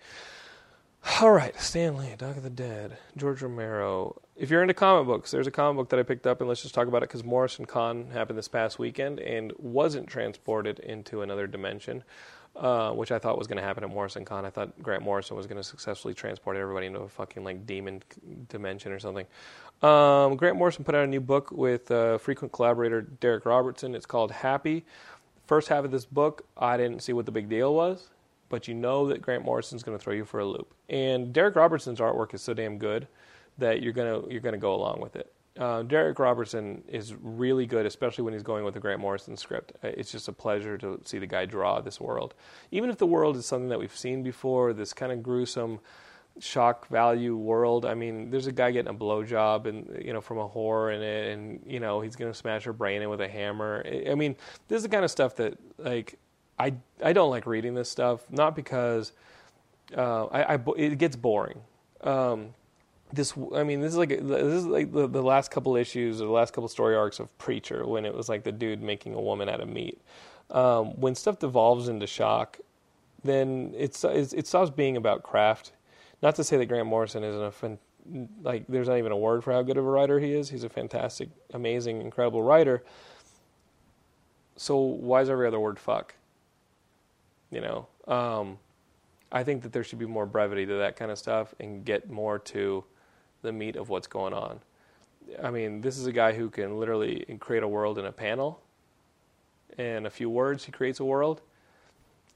All 1.22 1.32
right, 1.32 1.60
Stan 1.60 1.98
Lee, 1.98 2.14
Doc 2.18 2.38
of 2.38 2.44
the 2.44 2.50
Dead, 2.50 2.98
George 3.16 3.42
Romero. 3.42 4.22
If 4.36 4.52
you're 4.52 4.62
into 4.62 4.74
comic 4.74 5.08
books, 5.08 5.32
there's 5.32 5.48
a 5.48 5.52
comic 5.52 5.78
book 5.78 5.90
that 5.90 6.00
I 6.00 6.04
picked 6.04 6.28
up, 6.28 6.42
and 6.42 6.48
let's 6.50 6.62
just 6.62 6.76
talk 6.76 6.88
about 6.88 7.02
it 7.02 7.10
because 7.10 7.24
Morrison 7.24 7.66
Con 7.66 8.12
happened 8.12 8.38
this 8.38 8.48
past 8.48 8.78
weekend 8.78 9.20
and 9.20 9.54
wasn't 9.58 10.08
transported 10.08 10.80
into 10.80 11.22
another 11.22 11.48
dimension, 11.48 12.04
uh, 12.56 12.92
which 12.92 13.12
I 13.12 13.20
thought 13.20 13.38
was 13.38 13.48
going 13.48 13.58
to 13.58 13.64
happen 13.64 13.84
at 13.84 13.90
Morrison 13.90 14.26
Con. 14.26 14.46
I 14.46 14.50
thought 14.50 14.78
Grant 14.84 15.02
Morrison 15.02 15.38
was 15.38 15.48
going 15.48 15.58
to 15.58 15.64
successfully 15.64 16.14
transport 16.14 16.58
everybody 16.58 16.88
into 16.88 17.00
a 17.00 17.08
fucking 17.08 17.44
like 17.44 17.66
demon 17.66 18.04
dimension 18.50 18.92
or 18.92 19.00
something. 19.00 19.26
Um, 19.82 20.36
Grant 20.36 20.58
Morrison 20.58 20.84
put 20.84 20.94
out 20.94 21.04
a 21.04 21.08
new 21.08 21.22
book 21.22 21.52
with 21.52 21.90
uh, 21.90 22.18
frequent 22.18 22.52
collaborator 22.52 23.02
Darick 23.22 23.46
Robertson. 23.46 23.96
It's 23.96 24.08
called 24.08 24.32
Happy. 24.32 24.86
First 25.48 25.70
half 25.70 25.86
of 25.86 25.92
this 25.92 26.06
book, 26.06 26.46
I 26.58 26.76
didn't 26.76 27.02
see 27.02 27.14
what 27.14 27.26
the 27.26 27.32
big 27.32 27.48
deal 27.48 27.74
was, 27.74 28.10
but 28.50 28.68
you 28.68 28.74
know 28.74 29.08
that 29.08 29.22
Grant 29.22 29.46
Morrison's 29.46 29.82
going 29.82 29.98
to 29.98 30.04
throw 30.04 30.14
you 30.14 30.26
for 30.26 30.42
a 30.42 30.46
loop. 30.46 30.74
And 30.90 31.34
Darick 31.34 31.56
Robertson's 31.56 32.00
artwork 32.00 32.34
is 32.34 32.42
so 32.42 32.54
damn 32.54 32.78
good 32.78 33.08
that 33.58 33.82
you're 33.82 33.94
gonna 33.94 34.22
you're 34.30 34.42
gonna 34.42 34.58
go 34.58 34.76
along 34.76 35.00
with 35.00 35.16
it. 35.16 35.34
Uh, 35.58 35.82
Darick 35.84 36.20
Robertson 36.20 36.84
is 36.88 37.16
really 37.16 37.66
good, 37.66 37.86
especially 37.86 38.24
when 38.24 38.34
he's 38.34 38.44
going 38.44 38.64
with 38.64 38.76
the 38.76 38.80
Grant 38.80 39.00
Morrison 39.00 39.36
script. 39.36 39.72
Uh, 39.84 39.88
it's 39.88 40.12
just 40.12 40.28
a 40.28 40.34
pleasure 40.34 40.78
to 40.78 41.00
see 41.04 41.18
the 41.18 41.26
guy 41.26 41.46
draw 41.46 41.82
this 41.82 42.00
world, 42.00 42.36
even 42.70 42.90
if 42.90 42.98
the 42.98 43.08
world 43.08 43.38
is 43.38 43.46
something 43.46 43.70
that 43.70 43.80
we've 43.80 43.96
seen 43.96 44.22
before. 44.22 44.74
This 44.74 44.94
kind 44.94 45.12
of 45.12 45.24
gruesome 45.24 45.80
shock 46.40 46.88
value 46.88 47.36
world. 47.36 47.86
I 47.86 47.94
mean, 47.94 48.30
there's 48.30 48.48
a 48.48 48.52
guy 48.52 48.72
getting 48.72 48.90
a 48.90 48.98
blowjob 48.98 49.66
and 49.66 50.04
you 50.04 50.14
know 50.14 50.22
from 50.22 50.38
a 50.38 50.48
whore 50.48 50.96
in 50.96 51.02
it, 51.02 51.34
and 51.34 51.62
you 51.66 51.80
know 51.80 52.02
he's 52.02 52.16
gonna 52.16 52.34
smash 52.34 52.64
her 52.64 52.74
brain 52.74 53.02
in 53.02 53.10
with 53.10 53.22
a 53.22 53.28
hammer. 53.28 53.86
I 54.10 54.16
mean, 54.16 54.36
this 54.68 54.78
is 54.78 54.84
the 54.84 54.90
kind 54.90 55.06
of 55.06 55.12
stuff 55.12 55.36
that 55.38 55.58
like 55.78 56.18
I 56.60 56.74
I 57.04 57.14
don't 57.14 57.30
like 57.30 57.46
reading 57.46 57.74
this 57.74 57.90
stuff, 57.90 58.22
not 58.32 58.56
because 58.56 59.14
uh, 59.96 60.26
I, 60.26 60.56
I, 60.56 60.60
it 60.78 60.98
gets 60.98 61.16
boring. 61.16 61.62
Um, 62.02 62.54
this 63.14 63.34
I 63.56 63.64
mean 63.64 63.80
this 63.80 63.92
is 63.94 63.98
like 63.98 64.10
this 64.10 64.44
is 64.44 64.66
like 64.66 64.92
the, 64.92 65.08
the 65.08 65.22
last 65.22 65.50
couple 65.50 65.76
issues 65.76 66.22
or 66.22 66.26
the 66.26 66.32
last 66.32 66.54
couple 66.54 66.68
story 66.68 66.96
arcs 66.96 67.20
of 67.20 67.36
Preacher 67.38 67.88
when 67.88 68.06
it 68.06 68.14
was 68.14 68.28
like 68.28 68.44
the 68.44 68.52
dude 68.52 68.82
making 68.82 69.14
a 69.14 69.22
woman 69.22 69.50
out 69.50 69.62
of 69.62 69.70
meat. 69.70 70.02
Um, 70.50 71.00
when 71.00 71.16
stuff 71.16 71.40
devolves 71.40 71.90
into 71.90 72.08
shock, 72.08 72.60
then 73.24 73.74
it's, 73.76 74.04
it's, 74.04 74.34
it 74.34 74.48
stops 74.48 74.70
being 74.70 74.98
about 74.98 75.24
craft. 75.24 75.74
Not 76.22 76.36
to 76.36 76.44
say 76.44 76.58
that 76.58 76.66
Grant 76.66 76.88
Morrison 76.88 77.24
isn't 77.24 77.42
a 77.42 77.52
fan, 77.52 77.78
like 78.42 78.66
there's 78.68 78.88
not 78.88 78.98
even 78.98 79.12
a 79.12 79.18
word 79.18 79.44
for 79.44 79.54
how 79.54 79.62
good 79.62 79.78
of 79.78 79.86
a 79.86 79.90
writer 79.90 80.20
he 80.20 80.34
is. 80.34 80.50
He's 80.50 80.64
a 80.64 80.70
fantastic, 80.70 81.30
amazing, 81.54 82.02
incredible 82.02 82.42
writer. 82.42 82.84
So 84.56 84.78
why 84.78 85.22
is 85.22 85.30
every 85.30 85.48
other 85.48 85.60
word 85.60 85.78
fuck? 85.78 86.16
You 87.52 87.62
know, 87.62 87.88
um, 88.08 88.58
I 89.32 89.44
think 89.44 89.62
that 89.64 89.72
there 89.72 89.84
should 89.84 90.00
be 90.00 90.06
more 90.06 90.26
brevity 90.26 90.66
to 90.66 90.74
that 90.76 90.96
kind 90.96 91.12
of 91.12 91.20
stuff 91.20 91.54
and 91.60 91.86
get 91.86 92.10
more 92.10 92.40
to 92.40 92.84
the 93.42 93.52
meat 93.52 93.76
of 93.76 93.90
what's 93.90 94.08
going 94.08 94.34
on. 94.34 94.60
I 95.42 95.52
mean, 95.52 95.82
this 95.82 95.98
is 95.98 96.08
a 96.08 96.12
guy 96.12 96.34
who 96.34 96.50
can 96.50 96.80
literally 96.80 97.26
create 97.40 97.64
a 97.64 97.68
world 97.68 98.00
in 98.00 98.06
a 98.06 98.12
panel. 98.12 98.62
In 99.78 100.06
a 100.06 100.10
few 100.10 100.30
words, 100.30 100.66
he 100.66 100.72
creates 100.72 101.00
a 101.00 101.06
world. 101.06 101.42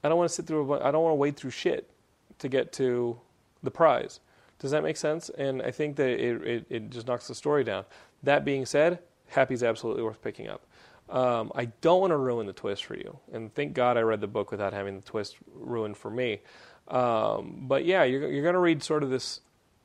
I 0.04 0.08
don't 0.08 0.18
want 0.18 0.28
to 0.28 0.34
sit 0.34 0.46
through. 0.46 0.80
I 0.80 0.90
don't 0.90 1.02
want 1.02 1.12
to 1.12 1.16
wade 1.16 1.36
through 1.36 1.50
shit 1.50 1.90
to 2.38 2.48
get 2.48 2.72
to 2.74 3.18
the 3.62 3.70
prize. 3.70 4.20
Does 4.58 4.70
that 4.70 4.82
make 4.82 4.96
sense? 4.96 5.28
And 5.30 5.62
I 5.62 5.70
think 5.70 5.96
that 5.96 6.08
it, 6.08 6.42
it, 6.46 6.66
it 6.70 6.90
just 6.90 7.06
knocks 7.06 7.28
the 7.28 7.34
story 7.34 7.64
down. 7.64 7.84
That 8.22 8.44
being 8.44 8.64
said, 8.64 9.00
Happy's 9.28 9.62
absolutely 9.62 10.02
worth 10.02 10.22
picking 10.22 10.48
up. 10.48 10.66
Um, 11.10 11.52
I 11.54 11.66
don't 11.80 12.00
want 12.00 12.12
to 12.12 12.16
ruin 12.16 12.46
the 12.46 12.52
twist 12.52 12.84
for 12.84 12.96
you, 12.96 13.18
and 13.32 13.52
thank 13.54 13.74
God 13.74 13.96
I 13.96 14.00
read 14.00 14.20
the 14.20 14.28
book 14.28 14.50
without 14.50 14.72
having 14.72 14.96
the 14.96 15.04
twist 15.04 15.36
ruined 15.52 15.96
for 15.96 16.10
me. 16.10 16.40
Um, 16.88 17.64
but 17.66 17.84
yeah, 17.84 18.04
you're, 18.04 18.30
you're 18.30 18.42
going 18.42 18.54
to 18.54 18.60
read 18.60 18.82
sort 18.82 19.02
of 19.02 19.10
this 19.10 19.40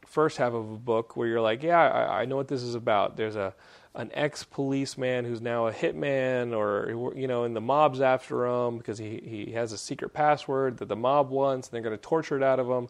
first 0.05 0.37
half 0.37 0.53
of 0.53 0.71
a 0.71 0.77
book 0.77 1.17
where 1.17 1.27
you're 1.27 1.41
like, 1.41 1.63
yeah, 1.63 1.79
I, 1.79 2.21
I 2.21 2.25
know 2.25 2.37
what 2.37 2.47
this 2.47 2.63
is 2.63 2.75
about. 2.75 3.17
There's 3.17 3.35
a 3.35 3.53
an 3.95 4.11
ex 4.13 4.43
policeman 4.43 5.25
who's 5.25 5.41
now 5.41 5.67
a 5.67 5.73
hitman, 5.73 6.55
or 6.55 7.13
you 7.15 7.27
know, 7.27 7.43
and 7.43 7.55
the 7.55 7.61
mob's 7.61 7.99
after 7.99 8.45
him 8.45 8.77
because 8.77 8.99
he 8.99 9.21
he 9.25 9.51
has 9.53 9.73
a 9.73 9.77
secret 9.77 10.13
password 10.13 10.77
that 10.77 10.87
the 10.87 10.95
mob 10.95 11.29
wants, 11.29 11.67
and 11.67 11.73
they're 11.73 11.81
going 11.81 11.97
to 11.97 12.01
torture 12.01 12.37
it 12.37 12.43
out 12.43 12.59
of 12.59 12.67
him. 12.67 12.87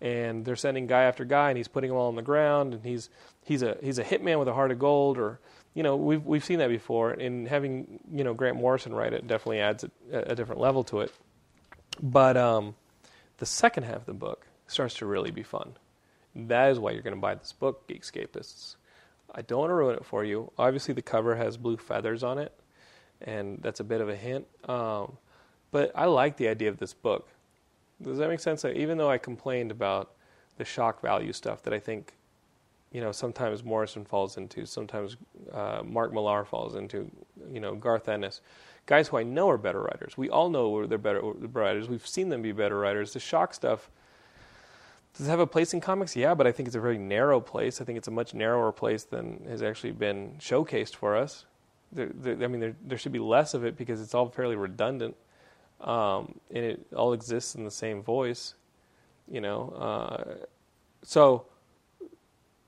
And 0.00 0.44
they're 0.44 0.56
sending 0.56 0.86
guy 0.86 1.02
after 1.04 1.24
guy, 1.24 1.48
and 1.48 1.56
he's 1.56 1.68
putting 1.68 1.90
them 1.90 1.96
all 1.96 2.08
on 2.08 2.16
the 2.16 2.22
ground, 2.22 2.74
and 2.74 2.84
he's 2.84 3.08
he's 3.44 3.62
a 3.62 3.76
he's 3.82 3.98
a 3.98 4.04
hitman 4.04 4.38
with 4.38 4.48
a 4.48 4.52
heart 4.52 4.70
of 4.70 4.78
gold, 4.78 5.18
or 5.18 5.40
you 5.72 5.82
know, 5.82 5.96
we've 5.96 6.24
we've 6.24 6.44
seen 6.44 6.58
that 6.58 6.68
before. 6.68 7.12
And 7.12 7.48
having 7.48 8.00
you 8.12 8.24
know 8.24 8.34
Grant 8.34 8.56
Morrison 8.56 8.92
write 8.92 9.12
it 9.12 9.26
definitely 9.26 9.60
adds 9.60 9.84
a, 9.84 9.90
a 10.12 10.34
different 10.34 10.60
level 10.60 10.84
to 10.84 11.00
it. 11.00 11.12
But 12.02 12.36
um, 12.36 12.74
the 13.38 13.46
second 13.46 13.84
half 13.84 13.96
of 13.96 14.06
the 14.06 14.14
book 14.14 14.46
starts 14.66 14.94
to 14.96 15.06
really 15.06 15.30
be 15.30 15.42
fun. 15.42 15.74
That 16.34 16.70
is 16.70 16.78
why 16.78 16.90
you're 16.90 17.02
going 17.02 17.14
to 17.14 17.20
buy 17.20 17.36
this 17.36 17.52
book, 17.52 17.88
Geekscapists. 17.88 18.76
I 19.32 19.42
don't 19.42 19.60
want 19.60 19.70
to 19.70 19.74
ruin 19.74 19.96
it 19.96 20.04
for 20.04 20.24
you. 20.24 20.50
Obviously, 20.58 20.94
the 20.94 21.02
cover 21.02 21.36
has 21.36 21.56
blue 21.56 21.76
feathers 21.76 22.22
on 22.22 22.38
it, 22.38 22.52
and 23.20 23.58
that's 23.62 23.80
a 23.80 23.84
bit 23.84 24.00
of 24.00 24.08
a 24.08 24.16
hint. 24.16 24.46
Um, 24.68 25.16
but 25.70 25.92
I 25.94 26.06
like 26.06 26.36
the 26.36 26.48
idea 26.48 26.68
of 26.68 26.78
this 26.78 26.94
book. 26.94 27.28
Does 28.02 28.18
that 28.18 28.28
make 28.28 28.40
sense? 28.40 28.64
Even 28.64 28.98
though 28.98 29.10
I 29.10 29.18
complained 29.18 29.70
about 29.70 30.12
the 30.56 30.64
shock 30.64 31.00
value 31.00 31.32
stuff 31.32 31.62
that 31.62 31.72
I 31.72 31.78
think, 31.78 32.14
you 32.92 33.00
know, 33.00 33.12
sometimes 33.12 33.64
Morrison 33.64 34.04
falls 34.04 34.36
into, 34.36 34.66
sometimes 34.66 35.16
uh, 35.52 35.82
Mark 35.84 36.12
Millar 36.12 36.44
falls 36.44 36.74
into, 36.74 37.10
you 37.50 37.60
know, 37.60 37.74
Garth 37.74 38.08
Ennis 38.08 38.40
guys 38.86 39.08
who 39.08 39.16
I 39.16 39.22
know 39.22 39.48
are 39.48 39.58
better 39.58 39.80
writers. 39.80 40.16
We 40.16 40.30
all 40.30 40.50
know 40.50 40.86
they're 40.86 40.98
better 40.98 41.22
writers. 41.22 41.88
We've 41.88 42.06
seen 42.06 42.28
them 42.28 42.42
be 42.42 42.52
better 42.52 42.78
writers. 42.78 43.12
The 43.12 43.20
shock 43.20 43.54
stuff 43.54 43.90
does 45.16 45.28
it 45.28 45.30
have 45.30 45.40
a 45.40 45.46
place 45.46 45.72
in 45.72 45.80
comics? 45.80 46.16
Yeah, 46.16 46.34
but 46.34 46.46
I 46.48 46.52
think 46.52 46.66
it's 46.66 46.74
a 46.74 46.80
very 46.80 46.98
narrow 46.98 47.40
place. 47.40 47.80
I 47.80 47.84
think 47.84 47.98
it's 47.98 48.08
a 48.08 48.10
much 48.10 48.34
narrower 48.34 48.72
place 48.72 49.04
than 49.04 49.44
has 49.48 49.62
actually 49.62 49.92
been 49.92 50.34
showcased 50.40 50.96
for 50.96 51.16
us. 51.16 51.44
There, 51.92 52.10
there, 52.12 52.42
I 52.42 52.48
mean, 52.48 52.60
there, 52.60 52.74
there 52.84 52.98
should 52.98 53.12
be 53.12 53.20
less 53.20 53.54
of 53.54 53.64
it 53.64 53.76
because 53.76 54.00
it's 54.00 54.12
all 54.12 54.28
fairly 54.28 54.56
redundant, 54.56 55.14
um, 55.80 56.38
and 56.50 56.64
it 56.64 56.86
all 56.96 57.12
exists 57.12 57.54
in 57.54 57.64
the 57.64 57.70
same 57.70 58.02
voice. 58.02 58.54
You 59.30 59.40
know, 59.40 59.70
uh, 59.70 60.34
so 61.02 61.46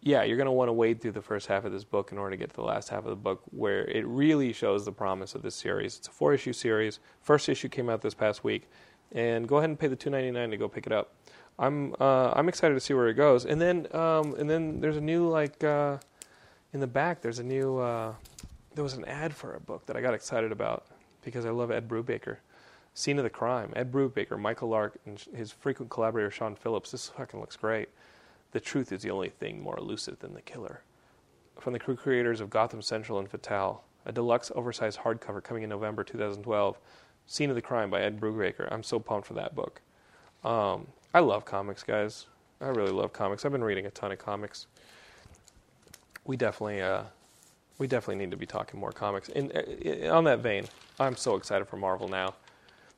yeah, 0.00 0.22
you're 0.22 0.36
going 0.36 0.46
to 0.46 0.52
want 0.52 0.68
to 0.68 0.72
wade 0.72 1.00
through 1.00 1.12
the 1.12 1.22
first 1.22 1.48
half 1.48 1.64
of 1.64 1.72
this 1.72 1.82
book 1.82 2.12
in 2.12 2.18
order 2.18 2.30
to 2.30 2.36
get 2.36 2.50
to 2.50 2.56
the 2.56 2.62
last 2.62 2.88
half 2.88 3.00
of 3.00 3.10
the 3.10 3.16
book, 3.16 3.42
where 3.50 3.84
it 3.86 4.06
really 4.06 4.52
shows 4.52 4.84
the 4.84 4.92
promise 4.92 5.34
of 5.34 5.42
this 5.42 5.56
series. 5.56 5.98
It's 5.98 6.08
a 6.08 6.12
four 6.12 6.32
issue 6.32 6.52
series. 6.52 7.00
First 7.22 7.48
issue 7.48 7.68
came 7.68 7.90
out 7.90 8.02
this 8.02 8.14
past 8.14 8.44
week, 8.44 8.68
and 9.12 9.48
go 9.48 9.56
ahead 9.56 9.68
and 9.68 9.78
pay 9.78 9.88
the 9.88 9.96
two 9.96 10.10
ninety 10.10 10.30
nine 10.30 10.50
to 10.50 10.56
go 10.56 10.68
pick 10.68 10.86
it 10.86 10.92
up. 10.92 11.12
I'm 11.58 11.94
uh, 11.98 12.30
I'm 12.34 12.48
excited 12.48 12.74
to 12.74 12.80
see 12.80 12.94
where 12.94 13.08
it 13.08 13.14
goes. 13.14 13.46
And 13.46 13.60
then 13.60 13.88
um, 13.94 14.34
and 14.38 14.48
then 14.48 14.80
there's 14.80 14.96
a 14.96 15.00
new 15.00 15.28
like 15.28 15.64
uh, 15.64 15.98
in 16.72 16.80
the 16.80 16.86
back. 16.86 17.20
There's 17.20 17.38
a 17.38 17.44
new 17.44 17.78
uh, 17.78 18.14
there 18.74 18.84
was 18.84 18.94
an 18.94 19.04
ad 19.06 19.34
for 19.34 19.54
a 19.54 19.60
book 19.60 19.86
that 19.86 19.96
I 19.96 20.00
got 20.00 20.14
excited 20.14 20.52
about 20.52 20.86
because 21.24 21.46
I 21.46 21.50
love 21.50 21.70
Ed 21.70 21.88
Brubaker. 21.88 22.36
Scene 22.96 23.18
of 23.18 23.24
the 23.24 23.30
Crime. 23.30 23.74
Ed 23.76 23.92
Brubaker, 23.92 24.38
Michael 24.38 24.70
Lark, 24.70 24.98
and 25.04 25.22
his 25.34 25.52
frequent 25.52 25.90
collaborator 25.90 26.30
Sean 26.30 26.56
Phillips. 26.56 26.92
This 26.92 27.10
fucking 27.10 27.38
looks 27.38 27.54
great. 27.54 27.90
The 28.52 28.60
truth 28.60 28.90
is 28.90 29.02
the 29.02 29.10
only 29.10 29.28
thing 29.28 29.62
more 29.62 29.76
elusive 29.76 30.18
than 30.20 30.32
the 30.32 30.40
killer. 30.40 30.80
From 31.60 31.74
the 31.74 31.78
crew 31.78 31.94
creators 31.94 32.40
of 32.40 32.48
Gotham 32.48 32.80
Central 32.80 33.18
and 33.18 33.28
Fatale, 33.28 33.84
a 34.06 34.12
deluxe 34.12 34.50
oversized 34.54 35.00
hardcover 35.00 35.44
coming 35.44 35.62
in 35.62 35.68
November 35.68 36.04
2012. 36.04 36.78
Scene 37.26 37.50
of 37.50 37.54
the 37.54 37.60
Crime 37.60 37.90
by 37.90 38.00
Ed 38.00 38.18
Brubaker. 38.18 38.66
I'm 38.72 38.82
so 38.82 38.98
pumped 38.98 39.28
for 39.28 39.34
that 39.34 39.54
book. 39.54 39.82
Um, 40.42 40.86
I 41.12 41.20
love 41.20 41.44
comics, 41.44 41.82
guys. 41.82 42.24
I 42.62 42.68
really 42.68 42.92
love 42.92 43.12
comics. 43.12 43.44
I've 43.44 43.52
been 43.52 43.62
reading 43.62 43.84
a 43.84 43.90
ton 43.90 44.10
of 44.10 44.18
comics. 44.18 44.68
We 46.24 46.38
definitely, 46.38 46.80
uh, 46.80 47.02
we 47.76 47.88
definitely 47.88 48.24
need 48.24 48.30
to 48.30 48.38
be 48.38 48.46
talking 48.46 48.80
more 48.80 48.92
comics. 48.92 49.28
And 49.28 49.52
uh, 49.54 50.16
on 50.16 50.24
that 50.24 50.38
vein, 50.38 50.64
I'm 50.98 51.14
so 51.14 51.36
excited 51.36 51.68
for 51.68 51.76
Marvel 51.76 52.08
now. 52.08 52.34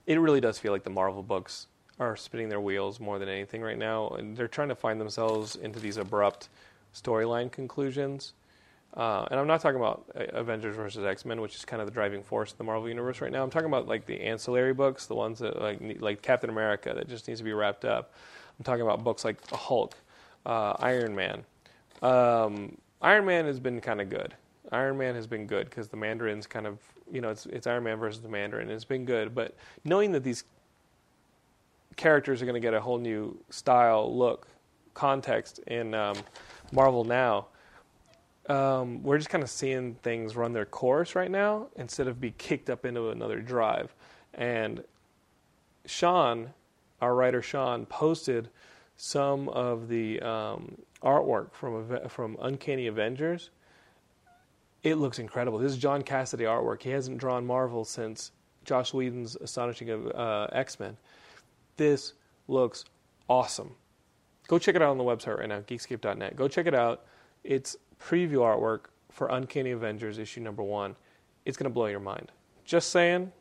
It 0.08 0.18
really 0.18 0.40
does 0.40 0.58
feel 0.58 0.72
like 0.72 0.84
the 0.84 0.90
Marvel 0.90 1.22
books 1.22 1.66
are 2.00 2.16
spinning 2.16 2.48
their 2.48 2.62
wheels 2.62 2.98
more 2.98 3.18
than 3.18 3.28
anything 3.28 3.60
right 3.60 3.76
now, 3.76 4.08
and 4.08 4.34
they're 4.34 4.48
trying 4.48 4.70
to 4.70 4.74
find 4.74 4.98
themselves 4.98 5.54
into 5.54 5.78
these 5.78 5.98
abrupt 5.98 6.48
storyline 6.94 7.52
conclusions. 7.52 8.32
Uh, 8.94 9.26
and 9.30 9.38
I'm 9.38 9.46
not 9.46 9.60
talking 9.60 9.78
about 9.78 10.06
uh, 10.16 10.24
Avengers 10.32 10.74
versus 10.76 11.04
X 11.04 11.26
Men, 11.26 11.42
which 11.42 11.56
is 11.56 11.66
kind 11.66 11.82
of 11.82 11.86
the 11.86 11.92
driving 11.92 12.22
force 12.22 12.52
of 12.52 12.56
the 12.56 12.64
Marvel 12.64 12.88
universe 12.88 13.20
right 13.20 13.30
now. 13.30 13.42
I'm 13.42 13.50
talking 13.50 13.68
about 13.68 13.86
like 13.86 14.06
the 14.06 14.18
ancillary 14.22 14.72
books, 14.72 15.04
the 15.04 15.14
ones 15.14 15.40
that 15.40 15.60
like 15.60 15.78
like 16.00 16.22
Captain 16.22 16.48
America 16.48 16.94
that 16.94 17.06
just 17.06 17.28
needs 17.28 17.40
to 17.40 17.44
be 17.44 17.52
wrapped 17.52 17.84
up. 17.84 18.14
I'm 18.58 18.64
talking 18.64 18.80
about 18.80 19.04
books 19.04 19.26
like 19.26 19.46
Hulk, 19.50 19.94
uh, 20.46 20.72
Iron 20.78 21.14
Man. 21.14 21.44
Um, 22.00 22.78
Iron 23.02 23.26
Man 23.26 23.44
has 23.44 23.60
been 23.60 23.82
kind 23.82 24.00
of 24.00 24.08
good. 24.08 24.34
Iron 24.72 24.96
Man 24.96 25.14
has 25.14 25.26
been 25.26 25.46
good 25.46 25.68
because 25.68 25.88
the 25.88 25.98
Mandarin's 25.98 26.46
kind 26.46 26.66
of 26.66 26.78
you 27.12 27.20
know 27.20 27.30
it's 27.30 27.46
it's 27.46 27.66
Iron 27.66 27.84
Man 27.84 27.98
versus 27.98 28.20
the 28.20 28.28
Mandarin. 28.28 28.70
It's 28.70 28.84
been 28.84 29.04
good, 29.04 29.34
but 29.34 29.56
knowing 29.84 30.12
that 30.12 30.24
these 30.24 30.44
characters 31.96 32.40
are 32.40 32.44
going 32.44 32.54
to 32.54 32.60
get 32.60 32.74
a 32.74 32.80
whole 32.80 32.98
new 32.98 33.36
style, 33.50 34.16
look, 34.16 34.46
context 34.94 35.58
in 35.66 35.94
um, 35.94 36.16
Marvel 36.72 37.04
now, 37.04 37.46
um, 38.48 39.02
we're 39.02 39.18
just 39.18 39.30
kind 39.30 39.44
of 39.44 39.50
seeing 39.50 39.94
things 39.96 40.34
run 40.34 40.52
their 40.52 40.64
course 40.64 41.14
right 41.14 41.30
now 41.30 41.68
instead 41.76 42.08
of 42.08 42.20
be 42.20 42.30
kicked 42.32 42.70
up 42.70 42.86
into 42.86 43.10
another 43.10 43.40
drive. 43.40 43.94
And 44.34 44.82
Sean, 45.84 46.50
our 47.00 47.14
writer 47.14 47.42
Sean, 47.42 47.84
posted 47.86 48.48
some 48.96 49.48
of 49.50 49.88
the 49.88 50.20
um, 50.20 50.76
artwork 51.02 51.52
from 51.52 52.08
from 52.08 52.36
Uncanny 52.40 52.86
Avengers. 52.86 53.50
It 54.82 54.96
looks 54.96 55.18
incredible. 55.18 55.58
This 55.58 55.72
is 55.72 55.78
John 55.78 56.02
Cassaday 56.02 56.44
artwork. 56.44 56.82
He 56.82 56.90
hasn't 56.90 57.18
drawn 57.18 57.44
Marvel 57.44 57.84
since 57.84 58.32
Joss 58.64 58.94
Whedon's 58.94 59.36
Astonishing 59.36 59.90
uh, 59.90 60.48
X 60.52 60.78
Men. 60.78 60.96
This 61.76 62.14
looks 62.46 62.84
awesome. 63.28 63.74
Go 64.46 64.58
check 64.58 64.76
it 64.76 64.82
out 64.82 64.90
on 64.90 64.98
the 64.98 65.04
website 65.04 65.38
right 65.38 65.48
now, 65.48 65.60
geekscape.net. 65.60 66.36
Go 66.36 66.48
check 66.48 66.66
it 66.66 66.74
out. 66.74 67.04
It's 67.44 67.76
preview 68.00 68.38
artwork 68.38 68.86
for 69.10 69.28
Uncanny 69.28 69.72
Avengers 69.72 70.18
issue 70.18 70.40
number 70.40 70.62
one. 70.62 70.96
It's 71.44 71.56
going 71.56 71.70
to 71.70 71.74
blow 71.74 71.86
your 71.86 72.00
mind. 72.00 72.30
Just 72.64 72.90
saying, 72.90 73.32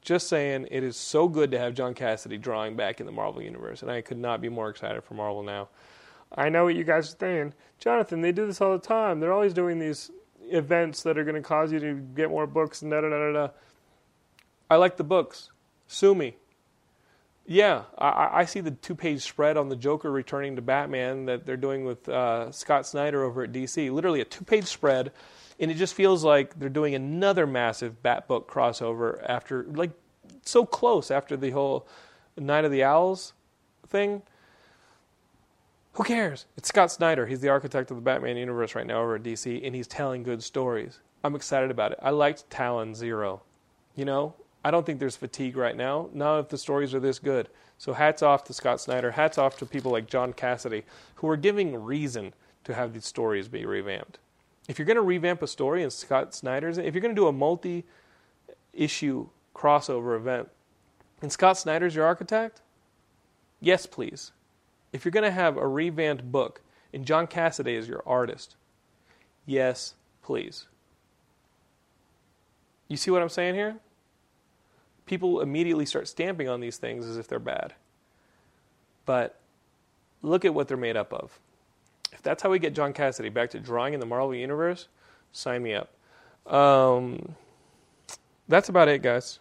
just 0.00 0.28
saying, 0.28 0.68
it 0.70 0.84
is 0.84 0.96
so 0.96 1.28
good 1.28 1.50
to 1.50 1.58
have 1.58 1.74
John 1.74 1.94
Cassaday 1.94 2.40
drawing 2.40 2.76
back 2.76 3.00
in 3.00 3.06
the 3.06 3.12
Marvel 3.12 3.42
Universe, 3.42 3.82
and 3.82 3.90
I 3.90 4.00
could 4.00 4.18
not 4.18 4.40
be 4.40 4.48
more 4.48 4.68
excited 4.68 5.02
for 5.02 5.14
Marvel 5.14 5.42
now. 5.42 5.68
I 6.36 6.48
know 6.48 6.64
what 6.64 6.74
you 6.74 6.84
guys 6.84 7.12
are 7.12 7.16
saying. 7.18 7.54
Jonathan, 7.78 8.20
they 8.20 8.32
do 8.32 8.46
this 8.46 8.60
all 8.60 8.72
the 8.72 8.78
time. 8.78 9.20
They're 9.20 9.32
always 9.32 9.54
doing 9.54 9.78
these 9.78 10.10
events 10.50 11.02
that 11.02 11.18
are 11.18 11.24
going 11.24 11.40
to 11.40 11.46
cause 11.46 11.72
you 11.72 11.80
to 11.80 11.94
get 11.94 12.30
more 12.30 12.46
books 12.46 12.82
and 12.82 12.90
da 12.90 13.00
da 13.00 13.08
da 13.08 13.32
da. 13.32 13.48
I 14.70 14.76
like 14.76 14.96
the 14.96 15.04
books. 15.04 15.50
Sue 15.86 16.14
me. 16.14 16.36
Yeah, 17.46 17.82
I, 17.98 18.30
I 18.32 18.44
see 18.46 18.60
the 18.60 18.70
two-page 18.70 19.20
spread 19.20 19.58
on 19.58 19.68
the 19.68 19.76
Joker 19.76 20.10
returning 20.10 20.56
to 20.56 20.62
Batman 20.62 21.26
that 21.26 21.44
they're 21.44 21.58
doing 21.58 21.84
with 21.84 22.08
uh, 22.08 22.50
Scott 22.50 22.86
Snyder 22.86 23.22
over 23.22 23.42
at 23.42 23.52
DC. 23.52 23.92
Literally 23.92 24.22
a 24.22 24.24
two-page 24.24 24.64
spread, 24.64 25.12
and 25.60 25.70
it 25.70 25.74
just 25.74 25.92
feels 25.92 26.24
like 26.24 26.58
they're 26.58 26.70
doing 26.70 26.94
another 26.94 27.46
massive 27.46 28.02
Bat 28.02 28.28
book 28.28 28.50
crossover 28.50 29.22
after, 29.28 29.64
like, 29.64 29.90
so 30.46 30.64
close 30.64 31.10
after 31.10 31.36
the 31.36 31.50
whole 31.50 31.86
Night 32.38 32.64
of 32.64 32.70
the 32.70 32.82
Owls 32.82 33.34
thing. 33.86 34.22
Who 35.94 36.02
cares? 36.02 36.46
It's 36.56 36.68
Scott 36.68 36.90
Snyder. 36.90 37.24
He's 37.24 37.38
the 37.38 37.50
architect 37.50 37.92
of 37.92 37.96
the 37.96 38.02
Batman 38.02 38.36
universe 38.36 38.74
right 38.74 38.86
now 38.86 39.00
over 39.00 39.14
at 39.14 39.22
DC, 39.22 39.64
and 39.64 39.76
he's 39.76 39.86
telling 39.86 40.24
good 40.24 40.42
stories. 40.42 40.98
I'm 41.22 41.36
excited 41.36 41.70
about 41.70 41.92
it. 41.92 42.00
I 42.02 42.10
liked 42.10 42.50
Talon 42.50 42.96
Zero. 42.96 43.42
You 43.94 44.04
know, 44.04 44.34
I 44.64 44.72
don't 44.72 44.84
think 44.84 44.98
there's 44.98 45.16
fatigue 45.16 45.56
right 45.56 45.76
now. 45.76 46.08
Not 46.12 46.40
if 46.40 46.48
the 46.48 46.58
stories 46.58 46.94
are 46.94 47.00
this 47.00 47.20
good. 47.20 47.48
So 47.78 47.92
hats 47.92 48.22
off 48.22 48.42
to 48.44 48.52
Scott 48.52 48.80
Snyder. 48.80 49.12
Hats 49.12 49.38
off 49.38 49.56
to 49.58 49.66
people 49.66 49.92
like 49.92 50.08
John 50.08 50.32
Cassaday, 50.32 50.82
who 51.14 51.28
are 51.28 51.36
giving 51.36 51.76
reason 51.76 52.34
to 52.64 52.74
have 52.74 52.92
these 52.92 53.06
stories 53.06 53.46
be 53.46 53.64
revamped. 53.64 54.18
If 54.66 54.80
you're 54.80 54.86
going 54.86 54.96
to 54.96 55.02
revamp 55.02 55.42
a 55.42 55.46
story 55.46 55.84
and 55.84 55.92
Scott 55.92 56.34
Snyder's, 56.34 56.76
if 56.76 56.92
you're 56.92 57.02
going 57.02 57.14
to 57.14 57.20
do 57.20 57.28
a 57.28 57.32
multi-issue 57.32 59.28
crossover 59.54 60.16
event, 60.16 60.48
and 61.22 61.30
Scott 61.30 61.56
Snyder's 61.56 61.94
your 61.94 62.04
architect, 62.04 62.62
yes, 63.60 63.86
please. 63.86 64.32
If 64.94 65.04
you're 65.04 65.12
going 65.12 65.24
to 65.24 65.30
have 65.30 65.58
a 65.58 65.68
revamped 65.68 66.32
book 66.32 66.62
and 66.94 67.04
John 67.04 67.26
Cassaday 67.26 67.74
is 67.74 67.86
your 67.86 68.02
artist, 68.06 68.56
yes, 69.44 69.92
please. 70.22 70.68
You 72.88 72.96
see 72.96 73.10
what 73.10 73.20
I'm 73.20 73.28
saying 73.28 73.54
here? 73.54 73.76
people 75.06 75.40
immediately 75.40 75.86
start 75.86 76.08
stamping 76.08 76.48
on 76.48 76.60
these 76.60 76.76
things 76.76 77.06
as 77.06 77.16
if 77.16 77.28
they're 77.28 77.38
bad. 77.38 77.74
But 79.06 79.38
look 80.22 80.44
at 80.44 80.54
what 80.54 80.68
they're 80.68 80.76
made 80.76 80.96
up 80.96 81.12
of. 81.12 81.38
If 82.12 82.22
that's 82.22 82.42
how 82.42 82.50
we 82.50 82.58
get 82.58 82.74
John 82.74 82.92
Cassaday 82.92 83.32
back 83.32 83.50
to 83.50 83.60
drawing 83.60 83.94
in 83.94 84.00
the 84.00 84.06
Marvel 84.06 84.34
Universe, 84.34 84.88
sign 85.32 85.62
me 85.62 85.74
up. 85.74 85.90
Um, 86.46 87.34
that's 88.48 88.68
about 88.68 88.88
it, 88.88 89.02
guys. 89.02 89.40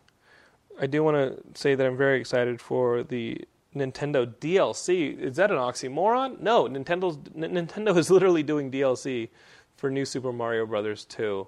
I 0.81 0.87
do 0.87 1.03
want 1.03 1.15
to 1.17 1.59
say 1.59 1.75
that 1.75 1.85
I'm 1.85 1.97
very 1.97 2.19
excited 2.19 2.59
for 2.59 3.03
the 3.03 3.41
Nintendo 3.75 4.25
DLC. 4.25 5.17
Is 5.19 5.35
that 5.37 5.51
an 5.51 5.57
oxymoron? 5.57 6.39
No, 6.39 6.65
Nintendo's 6.65 7.17
Nintendo 7.35 7.95
is 7.97 8.09
literally 8.09 8.43
doing 8.43 8.71
DLC 8.71 9.29
for 9.77 9.89
New 9.89 10.05
Super 10.05 10.31
Mario 10.31 10.65
Brothers 10.65 11.05
2 11.05 11.47